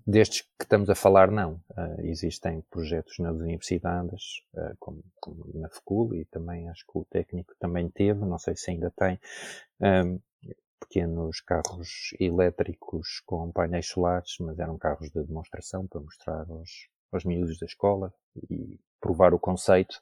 destes 0.07 0.43
que 0.43 0.65
estamos 0.65 0.89
a 0.91 0.95
falar, 0.95 1.31
não. 1.31 1.55
Uh, 1.71 2.01
existem 2.03 2.61
projetos 2.71 3.19
nas 3.19 3.35
universidades, 3.35 4.43
uh, 4.55 4.77
como, 4.79 5.05
como, 5.21 5.51
na 5.55 5.69
FECUL, 5.69 6.15
e 6.15 6.25
também 6.27 6.69
acho 6.69 6.85
que 6.87 6.99
o 6.99 7.05
técnico 7.05 7.55
também 7.59 7.89
teve, 7.91 8.25
não 8.25 8.39
sei 8.39 8.57
se 8.57 8.71
ainda 8.71 8.91
tem, 8.91 9.19
um, 9.81 10.21
pequenos 10.81 11.41
carros 11.41 12.15
elétricos 12.21 13.21
com 13.27 13.51
painéis 13.51 13.89
solares, 13.89 14.37
mas 14.41 14.59
eram 14.59 14.79
carros 14.79 15.11
de 15.11 15.25
demonstração 15.25 15.87
para 15.87 16.01
mostrar 16.01 16.47
aos, 16.49 16.89
aos 17.15 17.25
miúdos 17.25 17.59
da 17.59 17.67
escola 17.67 18.13
e 18.51 18.79
provar 19.01 19.35
o 19.35 19.39
conceito, 19.39 20.01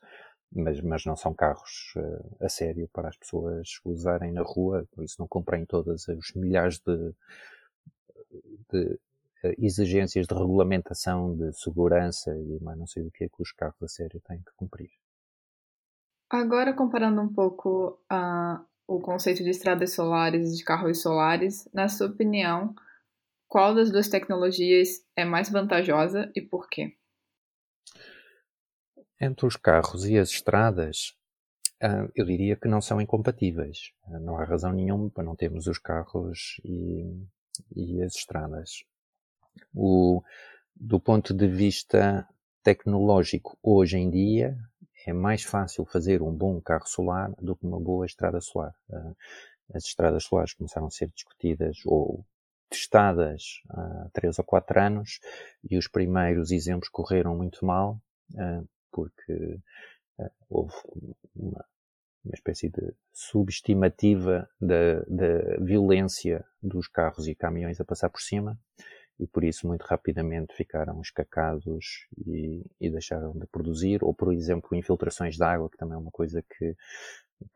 mas, 0.54 0.80
mas 0.80 1.04
não 1.04 1.16
são 1.16 1.32
carros 1.32 1.94
uh, 1.96 2.44
a 2.44 2.48
sério 2.48 2.88
para 2.92 3.08
as 3.08 3.16
pessoas 3.16 3.80
usarem 3.84 4.32
na 4.32 4.42
rua, 4.42 4.86
por 4.92 5.02
isso 5.04 5.16
não 5.18 5.26
comprem 5.26 5.64
todas 5.64 6.06
os 6.08 6.32
milhares 6.34 6.78
de, 6.78 7.14
de 8.70 8.84
uh, 9.44 9.54
exigências 9.58 10.26
de 10.26 10.34
regulamentação, 10.34 11.36
de 11.36 11.52
segurança 11.52 12.34
e 12.36 12.62
mais 12.62 12.78
não 12.78 12.86
sei 12.86 13.02
o 13.02 13.10
que 13.10 13.24
é 13.24 13.28
que 13.28 13.42
os 13.42 13.52
carros 13.52 13.82
a 13.82 13.88
sério 13.88 14.20
têm 14.26 14.38
que 14.38 14.52
cumprir. 14.56 14.90
Agora, 16.30 16.72
comparando 16.72 17.20
um 17.20 17.32
pouco 17.32 18.00
a, 18.08 18.64
o 18.86 19.00
conceito 19.00 19.42
de 19.42 19.50
estradas 19.50 19.92
solares 19.94 20.50
e 20.50 20.56
de 20.56 20.64
carros 20.64 21.02
solares, 21.02 21.68
na 21.74 21.88
sua 21.88 22.06
opinião, 22.06 22.74
qual 23.48 23.74
das 23.74 23.90
duas 23.90 24.08
tecnologias 24.08 25.04
é 25.14 25.26
mais 25.26 25.50
vantajosa 25.50 26.32
e 26.34 26.40
por 26.40 26.70
quê? 26.70 26.96
Entre 29.22 29.46
os 29.46 29.54
carros 29.54 30.04
e 30.04 30.18
as 30.18 30.30
estradas, 30.30 31.14
ah, 31.80 32.08
eu 32.12 32.26
diria 32.26 32.56
que 32.56 32.66
não 32.66 32.80
são 32.80 33.00
incompatíveis. 33.00 33.92
Ah, 34.06 34.18
não 34.18 34.36
há 34.36 34.44
razão 34.44 34.72
nenhuma 34.72 35.08
para 35.10 35.22
não 35.22 35.36
termos 35.36 35.68
os 35.68 35.78
carros 35.78 36.60
e, 36.64 37.24
e 37.76 38.02
as 38.02 38.16
estradas. 38.16 38.82
O, 39.72 40.20
do 40.74 40.98
ponto 40.98 41.32
de 41.32 41.46
vista 41.46 42.28
tecnológico, 42.64 43.56
hoje 43.62 43.96
em 43.96 44.10
dia, 44.10 44.58
é 45.06 45.12
mais 45.12 45.44
fácil 45.44 45.84
fazer 45.84 46.20
um 46.20 46.34
bom 46.34 46.60
carro 46.60 46.88
solar 46.88 47.30
do 47.40 47.54
que 47.54 47.64
uma 47.64 47.78
boa 47.78 48.04
estrada 48.04 48.40
solar. 48.40 48.74
Uh, 48.90 49.14
as 49.72 49.84
estradas 49.84 50.24
solares 50.24 50.52
começaram 50.52 50.88
a 50.88 50.90
ser 50.90 51.08
discutidas 51.14 51.76
ou 51.86 52.26
testadas 52.68 53.60
há 53.70 54.08
três 54.12 54.36
ou 54.40 54.44
quatro 54.44 54.80
anos 54.80 55.20
e 55.70 55.78
os 55.78 55.86
primeiros 55.86 56.50
exemplos 56.50 56.88
correram 56.88 57.36
muito 57.36 57.64
mal 57.64 58.00
porque 58.92 59.58
uh, 60.18 60.30
houve 60.48 60.74
uma, 61.34 61.64
uma, 62.24 62.34
espécie 62.34 62.68
de 62.68 62.94
subestimativa 63.12 64.48
da, 64.60 65.02
violência 65.60 66.44
dos 66.62 66.86
carros 66.86 67.26
e 67.26 67.34
caminhões 67.34 67.80
a 67.80 67.84
passar 67.84 68.10
por 68.10 68.20
cima 68.20 68.58
e 69.18 69.26
por 69.26 69.44
isso 69.44 69.66
muito 69.66 69.82
rapidamente 69.82 70.54
ficaram 70.54 71.00
escacados 71.00 72.06
e, 72.26 72.64
e, 72.80 72.90
deixaram 72.90 73.32
de 73.32 73.46
produzir, 73.46 74.02
ou 74.02 74.12
por 74.14 74.32
exemplo 74.32 74.76
infiltrações 74.76 75.36
de 75.36 75.44
água, 75.44 75.70
que 75.70 75.76
também 75.76 75.94
é 75.94 75.98
uma 75.98 76.10
coisa 76.10 76.42
que, 76.42 76.76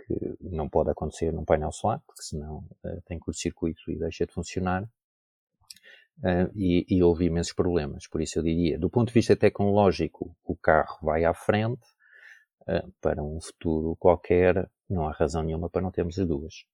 que 0.07 0.37
não 0.40 0.68
pode 0.68 0.90
acontecer 0.90 1.33
num 1.33 1.44
painel 1.44 1.72
solar, 1.72 2.01
porque 2.07 2.22
senão 2.22 2.59
uh, 2.85 3.03
tem 3.07 3.18
curto-circuito 3.18 3.81
e 3.90 3.99
deixa 3.99 4.27
de 4.27 4.33
funcionar. 4.33 4.88
Uh, 6.19 6.51
e, 6.55 6.87
e 6.89 7.03
houve 7.03 7.27
imensos 7.27 7.53
problemas. 7.53 8.07
Por 8.07 8.23
isso 8.23 8.39
eu 8.39 8.43
diria, 8.43 8.79
do 8.79 8.89
ponto 8.89 9.09
de 9.09 9.15
vista 9.15 9.37
tecnológico, 9.37 10.35
o 10.45 10.57
carro 10.57 10.99
vai 11.03 11.25
à 11.25 11.35
frente, 11.35 11.83
uh, 12.63 12.91
para 13.01 13.23
um 13.23 13.39
futuro 13.41 13.95
qualquer, 13.97 14.69
não 14.89 15.07
há 15.07 15.13
razão 15.13 15.43
nenhuma 15.43 15.69
para 15.69 15.83
não 15.83 15.91
termos 15.91 16.19
as 16.19 16.27
duas. 16.27 16.65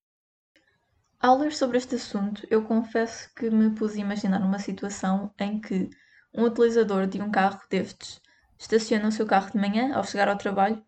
Ao 1.19 1.37
ler 1.37 1.53
sobre 1.53 1.77
este 1.77 1.95
assunto, 1.95 2.45
eu 2.49 2.63
confesso 2.63 3.33
que 3.33 3.49
me 3.49 3.69
pus 3.71 3.95
a 3.95 3.99
imaginar 3.99 4.41
uma 4.41 4.59
situação 4.59 5.33
em 5.39 5.59
que 5.59 5.89
um 6.33 6.43
utilizador 6.43 7.07
de 7.07 7.21
um 7.21 7.31
carro 7.31 7.61
destes 7.69 8.21
estaciona 8.57 9.07
o 9.07 9.11
seu 9.11 9.25
carro 9.25 9.51
de 9.51 9.57
manhã 9.57 9.93
ao 9.93 10.03
chegar 10.03 10.27
ao 10.27 10.37
trabalho 10.37 10.83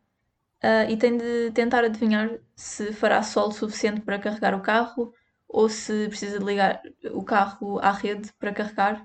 uh, 0.64 0.90
e 0.90 0.98
tem 0.98 1.18
de 1.18 1.52
tentar 1.52 1.84
adivinhar 1.84 2.30
se 2.56 2.92
fará 2.92 3.22
sol 3.24 3.52
suficiente 3.52 4.02
para 4.02 4.20
carregar 4.20 4.54
o 4.54 4.62
carro 4.62 5.14
ou 5.48 5.70
se 5.70 6.08
precisa 6.08 6.40
de 6.40 6.46
ligar 6.46 6.82
o 7.12 7.24
carro 7.24 7.80
à 7.80 7.92
rede 7.92 8.32
para 8.40 8.54
carregar. 8.54 9.02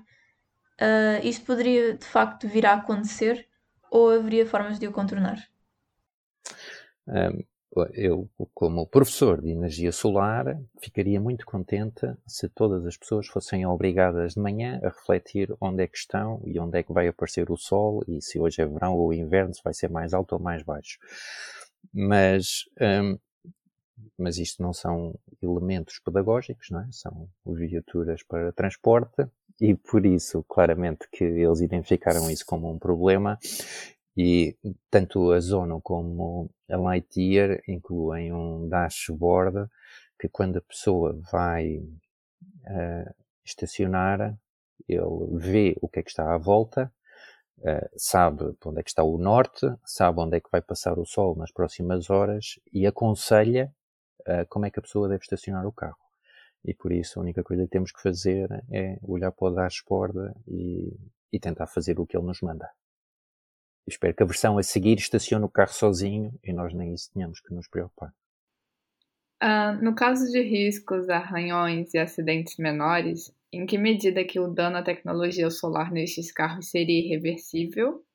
Uh, 0.79 1.23
isto 1.23 1.45
poderia 1.45 1.93
de 1.93 2.05
facto 2.05 2.47
vir 2.47 2.65
a 2.65 2.73
acontecer 2.73 3.47
ou 3.91 4.09
haveria 4.09 4.45
formas 4.45 4.79
de 4.79 4.87
o 4.87 4.91
contornar? 4.91 5.37
Um, 7.07 7.43
eu, 7.93 8.29
como 8.53 8.85
professor 8.85 9.41
de 9.41 9.49
energia 9.49 9.91
solar, 9.91 10.59
ficaria 10.81 11.21
muito 11.21 11.45
contente 11.45 12.05
se 12.27 12.49
todas 12.49 12.85
as 12.85 12.97
pessoas 12.97 13.27
fossem 13.27 13.65
obrigadas 13.65 14.33
de 14.33 14.41
manhã 14.41 14.79
a 14.83 14.89
refletir 14.89 15.55
onde 15.61 15.83
é 15.83 15.87
que 15.87 15.97
estão 15.97 16.41
e 16.45 16.59
onde 16.59 16.77
é 16.77 16.83
que 16.83 16.91
vai 16.91 17.07
aparecer 17.07 17.49
o 17.49 17.55
sol 17.55 18.03
e 18.07 18.21
se 18.21 18.39
hoje 18.39 18.61
é 18.61 18.65
verão 18.65 18.93
ou 18.95 19.13
inverno, 19.13 19.53
se 19.53 19.63
vai 19.63 19.73
ser 19.73 19.89
mais 19.89 20.13
alto 20.13 20.33
ou 20.33 20.39
mais 20.39 20.63
baixo. 20.63 20.99
Mas, 21.93 22.65
hum, 22.81 23.17
mas 24.17 24.37
isto 24.37 24.61
não 24.61 24.73
são 24.73 25.17
elementos 25.41 25.99
pedagógicos, 25.99 26.69
não 26.69 26.81
é? 26.81 26.87
São 26.91 27.29
viaturas 27.45 28.23
para 28.23 28.51
transporte 28.51 29.27
e 29.59 29.75
por 29.75 30.05
isso, 30.05 30.43
claramente, 30.43 31.07
que 31.11 31.23
eles 31.23 31.61
identificaram 31.61 32.29
isso 32.29 32.45
como 32.45 32.71
um 32.71 32.79
problema 32.79 33.37
e 34.17 34.55
tanto 34.89 35.31
a 35.31 35.39
Zono 35.39 35.81
como 35.81 36.49
a 36.69 36.77
Lightyear 36.77 37.61
incluem 37.67 38.33
um 38.33 38.67
dashboard 38.67 39.67
que 40.19 40.27
quando 40.27 40.57
a 40.57 40.61
pessoa 40.61 41.19
vai 41.31 41.77
uh, 41.77 43.15
estacionar, 43.43 44.37
ele 44.87 45.37
vê 45.37 45.75
o 45.81 45.87
que 45.87 45.99
é 45.99 46.03
que 46.03 46.09
está 46.09 46.33
à 46.33 46.37
volta, 46.37 46.91
uh, 47.59 47.89
sabe 47.95 48.55
onde 48.65 48.79
é 48.79 48.83
que 48.83 48.89
está 48.89 49.03
o 49.03 49.17
norte, 49.17 49.67
sabe 49.85 50.19
onde 50.19 50.37
é 50.37 50.39
que 50.39 50.51
vai 50.51 50.61
passar 50.61 50.99
o 50.99 51.05
sol 51.05 51.35
nas 51.35 51.51
próximas 51.51 52.09
horas 52.09 52.59
e 52.71 52.85
aconselha 52.85 53.73
uh, 54.27 54.45
como 54.49 54.65
é 54.65 54.71
que 54.71 54.79
a 54.79 54.81
pessoa 54.81 55.07
deve 55.07 55.23
estacionar 55.23 55.65
o 55.65 55.71
carro. 55.71 55.97
E 56.63 56.73
por 56.73 56.91
isso 56.91 57.19
a 57.19 57.23
única 57.23 57.43
coisa 57.43 57.63
que 57.63 57.69
temos 57.69 57.91
que 57.91 58.01
fazer 58.01 58.49
é 58.71 58.97
olhar 59.01 59.31
para 59.31 59.47
o 59.47 59.51
dashboard 59.51 60.17
e, 60.47 60.95
e 61.31 61.39
tentar 61.39 61.67
fazer 61.67 61.99
o 61.99 62.05
que 62.05 62.15
ele 62.15 62.25
nos 62.25 62.41
manda. 62.41 62.69
Espero 63.87 64.13
que 64.13 64.23
a 64.23 64.25
versão 64.25 64.57
a 64.57 64.63
seguir 64.63 64.97
estacione 64.97 65.43
o 65.43 65.49
carro 65.49 65.73
sozinho 65.73 66.31
e 66.43 66.53
nós 66.53 66.73
nem 66.73 66.93
isso 66.93 67.11
tenhamos 67.11 67.39
que 67.39 67.53
nos 67.53 67.67
preocupar. 67.67 68.13
Uh, 69.43 69.83
no 69.83 69.95
caso 69.95 70.31
de 70.31 70.39
riscos, 70.39 71.09
arranhões 71.09 71.93
e 71.95 71.97
acidentes 71.97 72.57
menores, 72.57 73.33
em 73.51 73.65
que 73.65 73.75
medida 73.75 74.23
que 74.23 74.39
o 74.39 74.47
dano 74.47 74.77
à 74.77 74.83
tecnologia 74.83 75.49
solar 75.49 75.91
nestes 75.91 76.31
carros 76.31 76.69
seria 76.69 76.99
irreversível? 76.99 78.05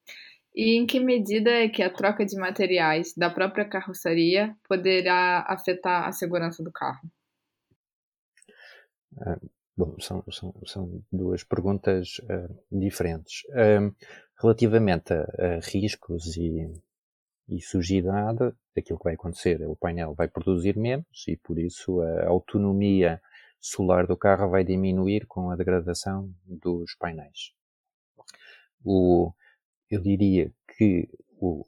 E 0.56 0.74
em 0.74 0.86
que 0.86 0.98
medida 0.98 1.50
é 1.50 1.68
que 1.68 1.82
a 1.82 1.92
troca 1.92 2.24
de 2.24 2.34
materiais 2.34 3.12
da 3.14 3.28
própria 3.28 3.68
carroceria 3.68 4.56
poderá 4.66 5.44
afetar 5.46 6.08
a 6.08 6.12
segurança 6.12 6.64
do 6.64 6.72
carro? 6.72 7.06
Uh, 9.12 9.50
bom, 9.76 10.00
são, 10.00 10.24
são, 10.30 10.54
são, 10.64 11.02
duas 11.12 11.44
perguntas 11.44 12.18
uh, 12.20 12.80
diferentes. 12.80 13.42
Uh, 13.50 13.94
Relativamente 14.38 15.14
a, 15.14 15.22
a 15.22 15.60
riscos 15.62 16.36
e, 16.36 16.70
e 17.48 17.60
sujidade, 17.62 18.52
aquilo 18.76 18.98
que 18.98 19.04
vai 19.04 19.14
acontecer 19.14 19.62
é 19.62 19.66
o 19.66 19.74
painel 19.74 20.14
vai 20.14 20.28
produzir 20.28 20.76
menos 20.76 21.24
e 21.26 21.38
por 21.38 21.58
isso 21.58 22.02
a 22.02 22.26
autonomia 22.26 23.20
solar 23.58 24.06
do 24.06 24.14
carro 24.14 24.50
vai 24.50 24.62
diminuir 24.62 25.26
com 25.26 25.50
a 25.50 25.56
degradação 25.56 26.30
dos 26.44 26.94
painéis. 26.96 27.54
o, 28.84 29.32
eu 29.90 30.00
diria 30.00 30.52
que 30.76 31.08
o, 31.40 31.64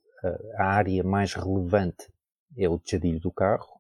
a, 0.57 0.65
área 0.65 1.03
mais 1.05 1.35
relevante 1.35 2.13
é 2.57 2.69
o 2.69 2.79
tejadilho 2.79 3.21
do 3.21 3.33
carro, 3.33 3.79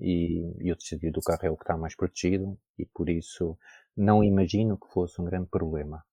e, 0.00 0.54
e 0.60 0.72
o 0.72 0.76
tejadilho 0.76 1.12
do 1.12 1.22
carro 1.22 1.40
é 1.46 1.50
o 1.50 1.56
que 1.56 1.62
está 1.62 1.76
mais 1.76 1.94
protegido, 1.94 2.58
e 2.78 2.84
por 2.84 3.08
isso 3.08 3.58
não 3.96 4.22
imagino 4.22 4.78
que 4.78 4.88
fosse 4.92 5.20
um 5.20 5.24
grande 5.24 5.48
problema. 5.48 6.04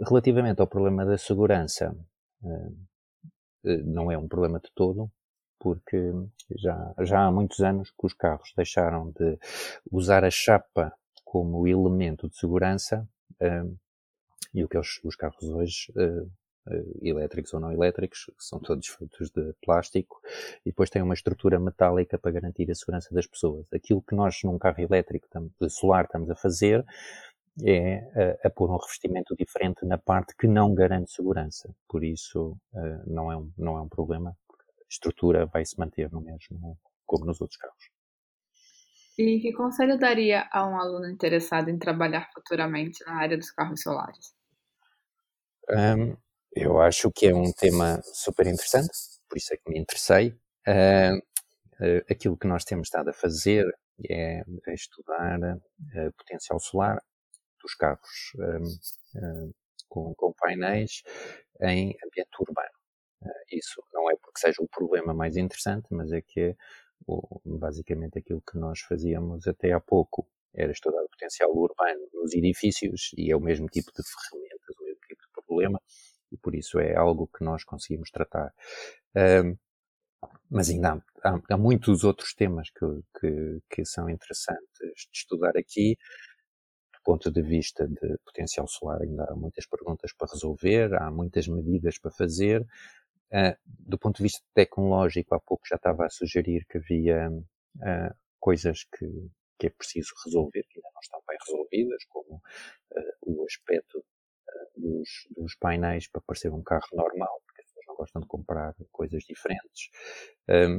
Relativamente 0.00 0.60
ao 0.60 0.66
problema 0.66 1.04
da 1.04 1.16
segurança, 1.16 1.96
eh, 2.44 2.72
eh, 3.64 3.82
não 3.84 4.10
é 4.10 4.18
um 4.18 4.28
problema 4.28 4.58
de 4.58 4.70
todo, 4.74 5.10
porque 5.58 6.12
já, 6.56 6.94
já 7.00 7.26
há 7.26 7.30
muitos 7.30 7.60
anos 7.60 7.90
que 7.90 8.06
os 8.06 8.12
carros 8.12 8.52
deixaram 8.56 9.10
de 9.12 9.38
usar 9.90 10.24
a 10.24 10.30
chapa 10.30 10.92
como 11.24 11.66
elemento 11.66 12.28
de 12.28 12.36
segurança 12.36 13.08
eh, 13.40 13.64
e 14.52 14.64
o 14.64 14.68
que 14.68 14.78
os, 14.78 15.00
os 15.04 15.16
carros 15.16 15.42
hoje, 15.42 15.92
elétricos 17.02 17.52
ou 17.52 17.60
não 17.60 17.72
elétricos, 17.72 18.30
são 18.38 18.58
todos 18.58 18.86
feitos 18.86 19.30
de 19.30 19.54
plástico 19.62 20.20
e 20.64 20.70
depois 20.70 20.90
têm 20.90 21.02
uma 21.02 21.14
estrutura 21.14 21.58
metálica 21.58 22.18
para 22.18 22.32
garantir 22.32 22.70
a 22.70 22.74
segurança 22.74 23.12
das 23.14 23.26
pessoas. 23.26 23.66
Aquilo 23.72 24.02
que 24.02 24.14
nós 24.14 24.42
num 24.44 24.58
carro 24.58 24.80
elétrico 24.80 25.28
solar 25.68 26.04
estamos 26.04 26.30
a 26.30 26.34
fazer 26.34 26.84
é 27.62 28.38
a, 28.42 28.48
a 28.48 28.50
pôr 28.50 28.70
um 28.70 28.76
revestimento 28.76 29.34
diferente 29.36 29.84
na 29.84 29.98
parte 29.98 30.34
que 30.36 30.46
não 30.46 30.74
garante 30.74 31.12
segurança. 31.12 31.74
Por 31.88 32.02
isso, 32.02 32.56
uh, 32.72 33.02
não, 33.06 33.30
é 33.30 33.36
um, 33.36 33.52
não 33.56 33.76
é 33.76 33.80
um 33.80 33.88
problema. 33.88 34.30
A 34.30 34.88
estrutura 34.90 35.46
vai 35.46 35.64
se 35.64 35.78
manter 35.78 36.10
no 36.10 36.20
mesmo, 36.20 36.78
como 37.06 37.24
nos 37.24 37.40
outros 37.40 37.58
carros. 37.58 37.90
E 39.16 39.38
que 39.38 39.52
conselho 39.52 39.96
daria 39.96 40.48
a 40.50 40.66
um 40.66 40.76
aluno 40.76 41.08
interessado 41.08 41.68
em 41.68 41.78
trabalhar 41.78 42.28
futuramente 42.34 43.04
na 43.06 43.14
área 43.14 43.36
dos 43.36 43.50
carros 43.52 43.80
solares? 43.80 44.34
Um, 45.70 46.16
eu 46.54 46.80
acho 46.80 47.10
que 47.10 47.26
é 47.26 47.34
um 47.34 47.52
tema 47.52 48.00
super 48.02 48.46
interessante, 48.46 48.90
por 49.28 49.36
isso 49.36 49.52
é 49.52 49.56
que 49.56 49.70
me 49.70 49.78
interessei. 49.78 50.28
Uh, 50.66 51.18
uh, 51.80 52.04
aquilo 52.08 52.36
que 52.36 52.46
nós 52.46 52.64
temos 52.64 52.86
estado 52.86 53.10
a 53.10 53.12
fazer 53.12 53.66
é, 54.08 54.42
estudar 54.68 55.38
uh, 55.40 56.12
potencial 56.16 56.58
solar 56.58 57.00
dos 57.60 57.74
carros 57.74 58.32
com, 59.88 60.14
com, 60.14 60.32
painéis 60.32 61.02
em 61.60 61.96
ambiente 62.04 62.30
urbano. 62.40 62.68
Uh, 63.22 63.28
isso 63.50 63.82
não 63.92 64.10
é 64.10 64.16
porque 64.16 64.40
seja 64.40 64.62
o 64.62 64.68
problema 64.68 65.14
mais 65.14 65.36
interessante, 65.36 65.86
mas 65.90 66.12
é 66.12 66.20
que 66.20 66.40
é 66.40 66.56
o, 67.06 67.40
basicamente 67.44 68.18
aquilo 68.18 68.42
que 68.42 68.58
nós 68.58 68.80
fazíamos 68.80 69.46
até 69.46 69.72
há 69.72 69.80
pouco 69.80 70.26
era 70.54 70.72
estudar 70.72 71.02
o 71.02 71.08
potencial 71.08 71.50
urbano 71.52 72.08
nos 72.12 72.32
edifícios 72.32 73.10
e 73.16 73.30
é 73.30 73.36
o 73.36 73.40
mesmo 73.40 73.66
tipo 73.66 73.90
de 73.92 74.02
ferramentas, 74.02 74.76
o 74.78 74.84
mesmo 74.84 75.00
tipo 75.08 75.22
de 75.22 75.32
problema 75.32 75.80
e 76.34 76.36
por 76.36 76.54
isso 76.54 76.78
é 76.78 76.94
algo 76.96 77.28
que 77.28 77.44
nós 77.44 77.64
conseguimos 77.64 78.10
tratar. 78.10 78.52
Mas 80.50 80.70
ainda 80.70 81.02
há, 81.22 81.30
há, 81.30 81.40
há, 81.50 81.56
muitos 81.56 82.02
outros 82.04 82.34
temas 82.34 82.70
que, 82.70 82.86
que, 83.20 83.60
que, 83.70 83.84
são 83.84 84.08
interessantes 84.08 84.78
de 85.12 85.18
estudar 85.18 85.56
aqui 85.56 85.96
ponto 87.04 87.30
de 87.30 87.42
vista 87.42 87.86
de 87.86 88.18
potencial 88.24 88.66
solar, 88.66 89.02
ainda 89.02 89.24
há 89.30 89.36
muitas 89.36 89.66
perguntas 89.66 90.12
para 90.14 90.32
resolver, 90.32 90.94
há 90.94 91.10
muitas 91.10 91.46
medidas 91.46 91.98
para 91.98 92.10
fazer. 92.10 92.62
Uh, 93.30 93.54
do 93.66 93.98
ponto 93.98 94.16
de 94.16 94.22
vista 94.22 94.40
tecnológico, 94.54 95.34
há 95.34 95.40
pouco 95.40 95.66
já 95.68 95.76
estava 95.76 96.06
a 96.06 96.10
sugerir 96.10 96.64
que 96.66 96.78
havia 96.78 97.28
uh, 97.30 98.14
coisas 98.40 98.84
que, 98.84 99.06
que, 99.58 99.66
é 99.66 99.70
preciso 99.70 100.12
resolver, 100.24 100.64
que 100.68 100.78
ainda 100.78 100.88
não 100.94 101.00
estão 101.00 101.20
bem 101.28 101.36
resolvidas, 101.46 102.04
como 102.08 102.36
uh, 102.36 102.42
o 103.22 103.44
aspecto 103.44 104.04
dos, 104.76 105.08
dos, 105.36 105.56
painéis 105.56 106.08
para 106.08 106.22
parecer 106.22 106.52
um 106.52 106.62
carro 106.62 106.88
normal, 106.92 107.40
porque 107.46 107.62
as 107.62 107.68
pessoas 107.68 107.86
não 107.86 107.96
gostam 107.96 108.22
de 108.22 108.28
comprar 108.28 108.74
coisas 108.90 109.22
diferentes. 109.24 109.90
Um, 110.48 110.78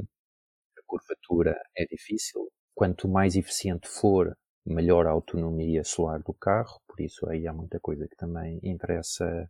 a 0.77 0.81
curvatura 0.85 1.59
é 1.75 1.85
difícil. 1.85 2.51
Quanto 2.73 3.07
mais 3.07 3.35
eficiente 3.35 3.87
for 3.87 4.37
melhor 4.65 5.05
autonomia 5.05 5.83
solar 5.83 6.21
do 6.21 6.33
carro, 6.33 6.81
por 6.87 6.99
isso 6.99 7.27
aí 7.29 7.47
há 7.47 7.53
muita 7.53 7.79
coisa 7.79 8.07
que 8.07 8.15
também 8.15 8.59
interessa 8.63 9.49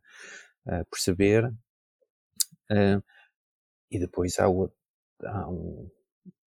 uh, 0.67 0.85
perceber. 0.89 1.47
Uh, 2.69 3.01
e 3.89 3.99
depois 3.99 4.37
há, 4.39 4.49
o, 4.49 4.71
há 5.23 5.49
um, 5.49 5.89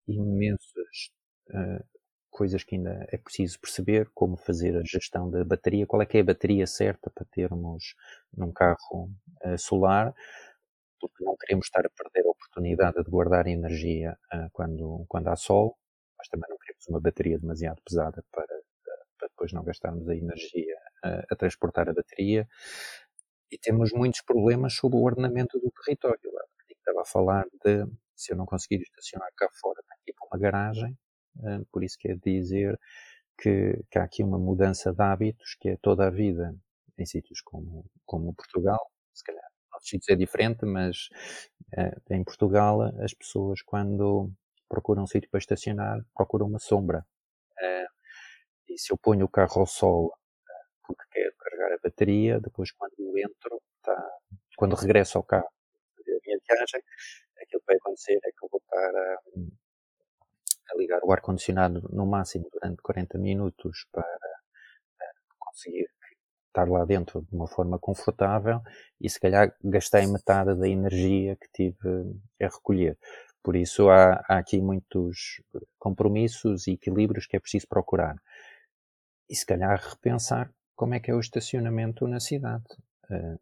imensas 0.07 1.11
uh, 1.49 1.98
coisas 2.29 2.63
que 2.63 2.75
ainda 2.75 3.05
é 3.09 3.17
preciso 3.17 3.59
perceber, 3.59 4.09
como 4.13 4.37
fazer 4.37 4.75
a 4.77 4.83
gestão 4.83 5.29
da 5.29 5.43
bateria, 5.43 5.87
qual 5.87 6.01
é 6.01 6.05
que 6.05 6.17
é 6.17 6.21
a 6.21 6.25
bateria 6.25 6.67
certa 6.67 7.09
para 7.09 7.25
termos 7.25 7.95
num 8.35 8.51
carro 8.51 9.09
solar, 9.57 10.13
porque 10.99 11.23
não 11.23 11.35
queremos 11.37 11.65
estar 11.67 11.85
a 11.85 11.89
perder 11.89 12.27
a 12.27 12.31
oportunidade 12.31 13.03
de 13.03 13.09
guardar 13.09 13.47
energia 13.47 14.17
quando, 14.53 15.05
quando 15.07 15.27
há 15.29 15.35
sol, 15.35 15.77
mas 16.17 16.27
também 16.27 16.49
não 16.49 16.57
queremos 16.57 16.85
uma 16.87 16.99
bateria 16.99 17.39
demasiado 17.39 17.81
pesada 17.83 18.23
para, 18.31 18.45
para 19.17 19.27
depois 19.29 19.53
não 19.53 19.63
gastarmos 19.63 20.07
a 20.09 20.15
energia 20.15 20.75
a, 21.03 21.23
a 21.31 21.35
transportar 21.35 21.89
a 21.89 21.93
bateria. 21.93 22.47
E 23.51 23.57
temos 23.57 23.91
muitos 23.93 24.21
problemas 24.21 24.73
sobre 24.73 24.97
o 24.97 25.03
ordenamento 25.03 25.59
do 25.59 25.71
território. 25.71 26.19
Estava 26.69 27.01
a 27.01 27.05
falar 27.05 27.45
de 27.63 27.85
se 28.15 28.33
eu 28.33 28.37
não 28.37 28.45
conseguir 28.45 28.81
estacionar 28.81 29.29
cá 29.35 29.47
fora, 29.61 29.81
tenho 29.87 30.01
que 30.03 30.11
ir 30.11 30.13
para 30.13 30.27
uma 30.27 30.39
garagem, 30.39 30.97
por 31.71 31.83
isso 31.83 31.97
quer 31.99 32.17
dizer 32.17 32.79
que, 33.37 33.81
que, 33.89 33.99
há 33.99 34.03
aqui 34.03 34.23
uma 34.23 34.37
mudança 34.37 34.93
de 34.93 35.01
hábitos 35.01 35.55
que 35.59 35.69
é 35.69 35.77
toda 35.77 36.07
a 36.07 36.09
vida 36.09 36.55
em 36.97 37.05
sítios 37.05 37.41
como, 37.41 37.85
como 38.05 38.33
Portugal, 38.33 38.79
se 39.13 39.23
calhar 39.23 39.43
outros 39.73 39.89
sítios 39.89 40.09
é 40.09 40.15
diferente, 40.15 40.65
mas 40.65 41.09
uh, 41.77 42.13
em 42.13 42.23
Portugal 42.23 42.81
as 43.01 43.13
pessoas 43.13 43.61
quando 43.61 44.29
procuram 44.67 45.03
um 45.03 45.07
sítio 45.07 45.29
para 45.29 45.39
estacionar, 45.39 45.99
procuram 46.15 46.47
uma 46.47 46.59
sombra. 46.59 47.05
Uh, 47.57 47.87
e 48.69 48.77
se 48.77 48.91
eu 48.91 48.97
ponho 48.97 49.25
o 49.25 49.29
carro 49.29 49.61
ao 49.61 49.65
sol 49.65 50.13
porque 50.85 51.03
quero 51.11 51.33
carregar 51.37 51.73
a 51.75 51.79
bateria, 51.83 52.39
depois 52.39 52.71
quando 52.71 52.93
entro, 53.17 53.61
tá, 53.83 54.09
quando 54.57 54.75
regresso 54.75 55.17
ao 55.17 55.23
carro 55.23 55.45
a 55.45 56.01
minha 56.25 56.39
viagem, 56.49 56.81
aquilo 57.41 57.61
que 57.61 57.67
vai 57.67 57.75
acontecer 57.77 58.17
é 58.23 58.31
que 58.31 58.43
eu 58.43 58.49
vou 58.51 58.59
estar 58.59 58.95
a 58.95 59.17
ligar 60.77 60.99
o 61.03 61.11
ar-condicionado 61.11 61.87
no 61.91 62.05
máximo 62.05 62.49
durante 62.51 62.81
40 62.81 63.17
minutos 63.17 63.85
para 63.91 64.05
conseguir 65.37 65.89
estar 66.47 66.67
lá 66.67 66.83
dentro 66.85 67.21
de 67.21 67.35
uma 67.35 67.47
forma 67.47 67.77
confortável 67.79 68.61
e 68.99 69.09
se 69.09 69.19
calhar 69.19 69.55
gastei 69.63 70.05
metade 70.07 70.55
da 70.55 70.67
energia 70.67 71.35
que 71.35 71.47
tive 71.53 72.19
a 72.41 72.45
recolher. 72.45 72.97
Por 73.43 73.55
isso 73.55 73.89
há, 73.89 74.23
há 74.27 74.37
aqui 74.37 74.61
muitos 74.61 75.41
compromissos 75.77 76.67
e 76.67 76.73
equilíbrios 76.73 77.25
que 77.25 77.37
é 77.37 77.39
preciso 77.39 77.67
procurar. 77.67 78.15
E 79.29 79.35
se 79.35 79.45
calhar 79.45 79.79
repensar 79.79 80.51
como 80.75 80.93
é 80.93 80.99
que 80.99 81.11
é 81.11 81.13
o 81.13 81.19
estacionamento 81.19 82.07
na 82.07 82.19
cidade. 82.19 82.65
Uh, 83.09 83.39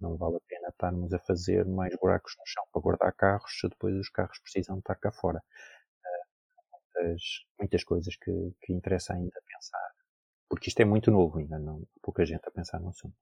não 0.00 0.16
vale 0.16 0.36
a 0.36 0.40
pena 0.48 0.68
estarmos 0.68 1.12
a 1.12 1.18
fazer 1.18 1.64
mais 1.64 1.94
buracos 1.96 2.34
no 2.38 2.46
chão 2.46 2.64
para 2.72 2.82
guardar 2.82 3.12
carros 3.14 3.58
se 3.60 3.68
depois 3.68 3.94
os 3.94 4.08
carros 4.08 4.38
precisam 4.40 4.78
estar 4.78 4.96
cá 4.96 5.12
fora. 5.12 5.42
Uh, 7.00 7.04
muitas, 7.04 7.22
muitas 7.58 7.84
coisas 7.84 8.16
que, 8.16 8.54
que 8.62 8.72
interessa 8.72 9.14
ainda 9.14 9.40
pensar. 9.46 9.90
Porque 10.48 10.68
isto 10.68 10.80
é 10.80 10.84
muito 10.84 11.10
novo 11.10 11.38
ainda, 11.38 11.58
não 11.58 11.82
pouca 12.02 12.24
gente 12.24 12.46
a 12.46 12.50
pensar 12.50 12.80
no 12.80 12.88
assunto. 12.88 13.16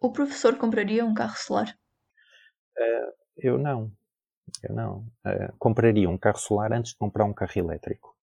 O 0.00 0.12
professor 0.12 0.56
compraria 0.56 1.04
um 1.04 1.14
carro 1.14 1.36
solar? 1.36 1.76
Uh, 2.76 3.12
eu 3.36 3.58
não. 3.58 3.90
Eu 4.62 4.74
não. 4.74 4.98
Uh, 5.24 5.52
compraria 5.58 6.08
um 6.08 6.18
carro 6.18 6.38
solar 6.38 6.72
antes 6.72 6.92
de 6.92 6.98
comprar 6.98 7.24
um 7.24 7.32
carro 7.32 7.52
elétrico. 7.56 8.14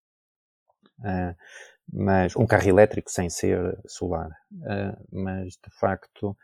Uh, 1.00 1.36
mas 1.91 2.36
um 2.36 2.45
carro 2.45 2.69
elétrico 2.69 3.10
sem 3.10 3.30
ser 3.30 3.78
solar. 3.88 4.30
Uh, 4.52 5.06
mas 5.12 5.54
de 5.54 5.69
facto 5.80 6.38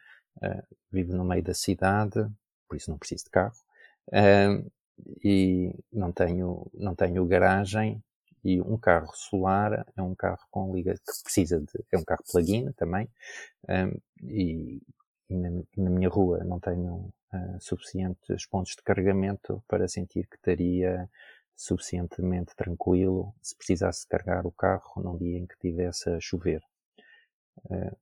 vivo 0.92 1.16
no 1.16 1.24
meio 1.24 1.42
da 1.42 1.54
cidade, 1.56 2.24
por 2.68 2.78
isso 2.78 2.92
não 2.92 2.98
preciso 3.00 3.24
de 3.24 3.32
carro. 3.32 3.56
E 5.24 5.74
não 5.92 6.12
tenho, 6.12 6.70
não 6.74 6.96
tenho 6.96 7.26
garagem 7.26 8.02
e 8.44 8.62
um 8.62 8.78
carro 8.78 9.12
solar 9.14 9.86
é 9.96 10.02
um 10.02 10.16
carro 10.16 10.46
com 10.50 10.74
liga 10.74 10.94
que 10.94 11.24
precisa 11.24 11.60
de 11.60 11.86
é 11.92 11.98
um 11.98 12.04
carro 12.04 12.24
plug-in 12.32 12.72
também 12.74 13.10
um, 13.68 14.00
e, 14.24 14.82
e 15.30 15.38
na, 15.38 15.50
na, 15.76 15.90
minha 15.90 16.10
rua 16.10 16.44
não 16.44 16.60
tenho 16.60 17.12
uh, 17.34 17.60
suficientes 17.60 18.46
pontos 18.46 18.76
de 18.76 18.84
carregamento 18.84 19.64
para 19.68 19.88
sentir 19.88 20.28
que 20.28 20.36
estaria 20.36 21.10
suficientemente 21.56 22.56
tranquilo 22.56 23.34
se 23.42 23.56
precisasse 23.56 24.08
carregar 24.08 24.46
o 24.46 24.52
carro 24.52 25.02
num 25.02 25.18
dia 25.18 25.40
em 25.40 25.48
que 25.48 25.58
tivesse 25.58 26.10
a 26.10 26.20
chover. 26.20 26.62
Uh, 27.66 27.98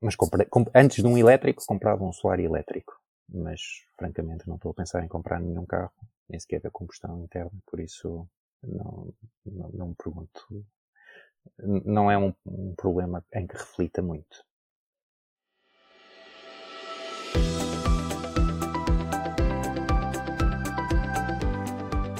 mas 0.00 0.16
comprei, 0.16 0.44
comp 0.46 0.68
antes 0.74 0.96
de 1.02 1.06
um 1.06 1.16
elétrico 1.16 1.64
comprava 1.64 2.04
um 2.04 2.12
solar 2.12 2.40
elétrico, 2.40 3.00
mas 3.28 3.60
francamente 3.98 4.46
não 4.48 4.56
estou 4.56 4.70
a 4.70 4.74
pensar 4.74 5.04
em 5.04 5.08
comprar 5.08 5.40
nenhum 5.40 5.66
carro, 5.66 5.92
nem 6.28 6.38
sequer 6.38 6.60
da 6.60 6.70
combustão 6.70 7.22
interna, 7.22 7.52
por 7.66 7.80
isso 7.80 8.28
não, 8.62 9.12
não, 9.44 9.68
não 9.70 9.88
me 9.88 9.94
pergunto. 9.94 10.64
Não 11.58 12.10
é 12.10 12.18
um, 12.18 12.34
um 12.44 12.74
problema 12.74 13.24
em 13.32 13.46
que 13.46 13.56
reflita 13.56 14.02
muito. 14.02 14.44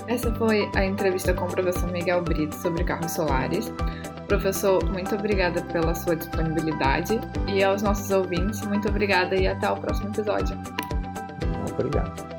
Essa 0.09 0.33
foi 0.37 0.71
a 0.75 0.85
entrevista 0.85 1.35
com 1.35 1.45
o 1.45 1.49
professor 1.49 1.90
Miguel 1.90 2.23
Brito 2.23 2.55
sobre 2.55 2.85
carros 2.85 3.12
solares. 3.12 3.71
Professor, 4.29 4.83
muito 4.90 5.14
obrigada 5.14 5.62
pela 5.64 5.95
sua 5.95 6.16
disponibilidade 6.16 7.21
e 7.49 7.62
aos 7.62 7.83
nossos 7.83 8.11
ouvintes, 8.11 8.64
muito 8.66 8.88
obrigada 8.88 9.37
e 9.37 9.47
até 9.47 9.71
o 9.71 9.77
próximo 9.77 10.09
episódio. 10.09 10.57
Obrigado. 11.79 12.36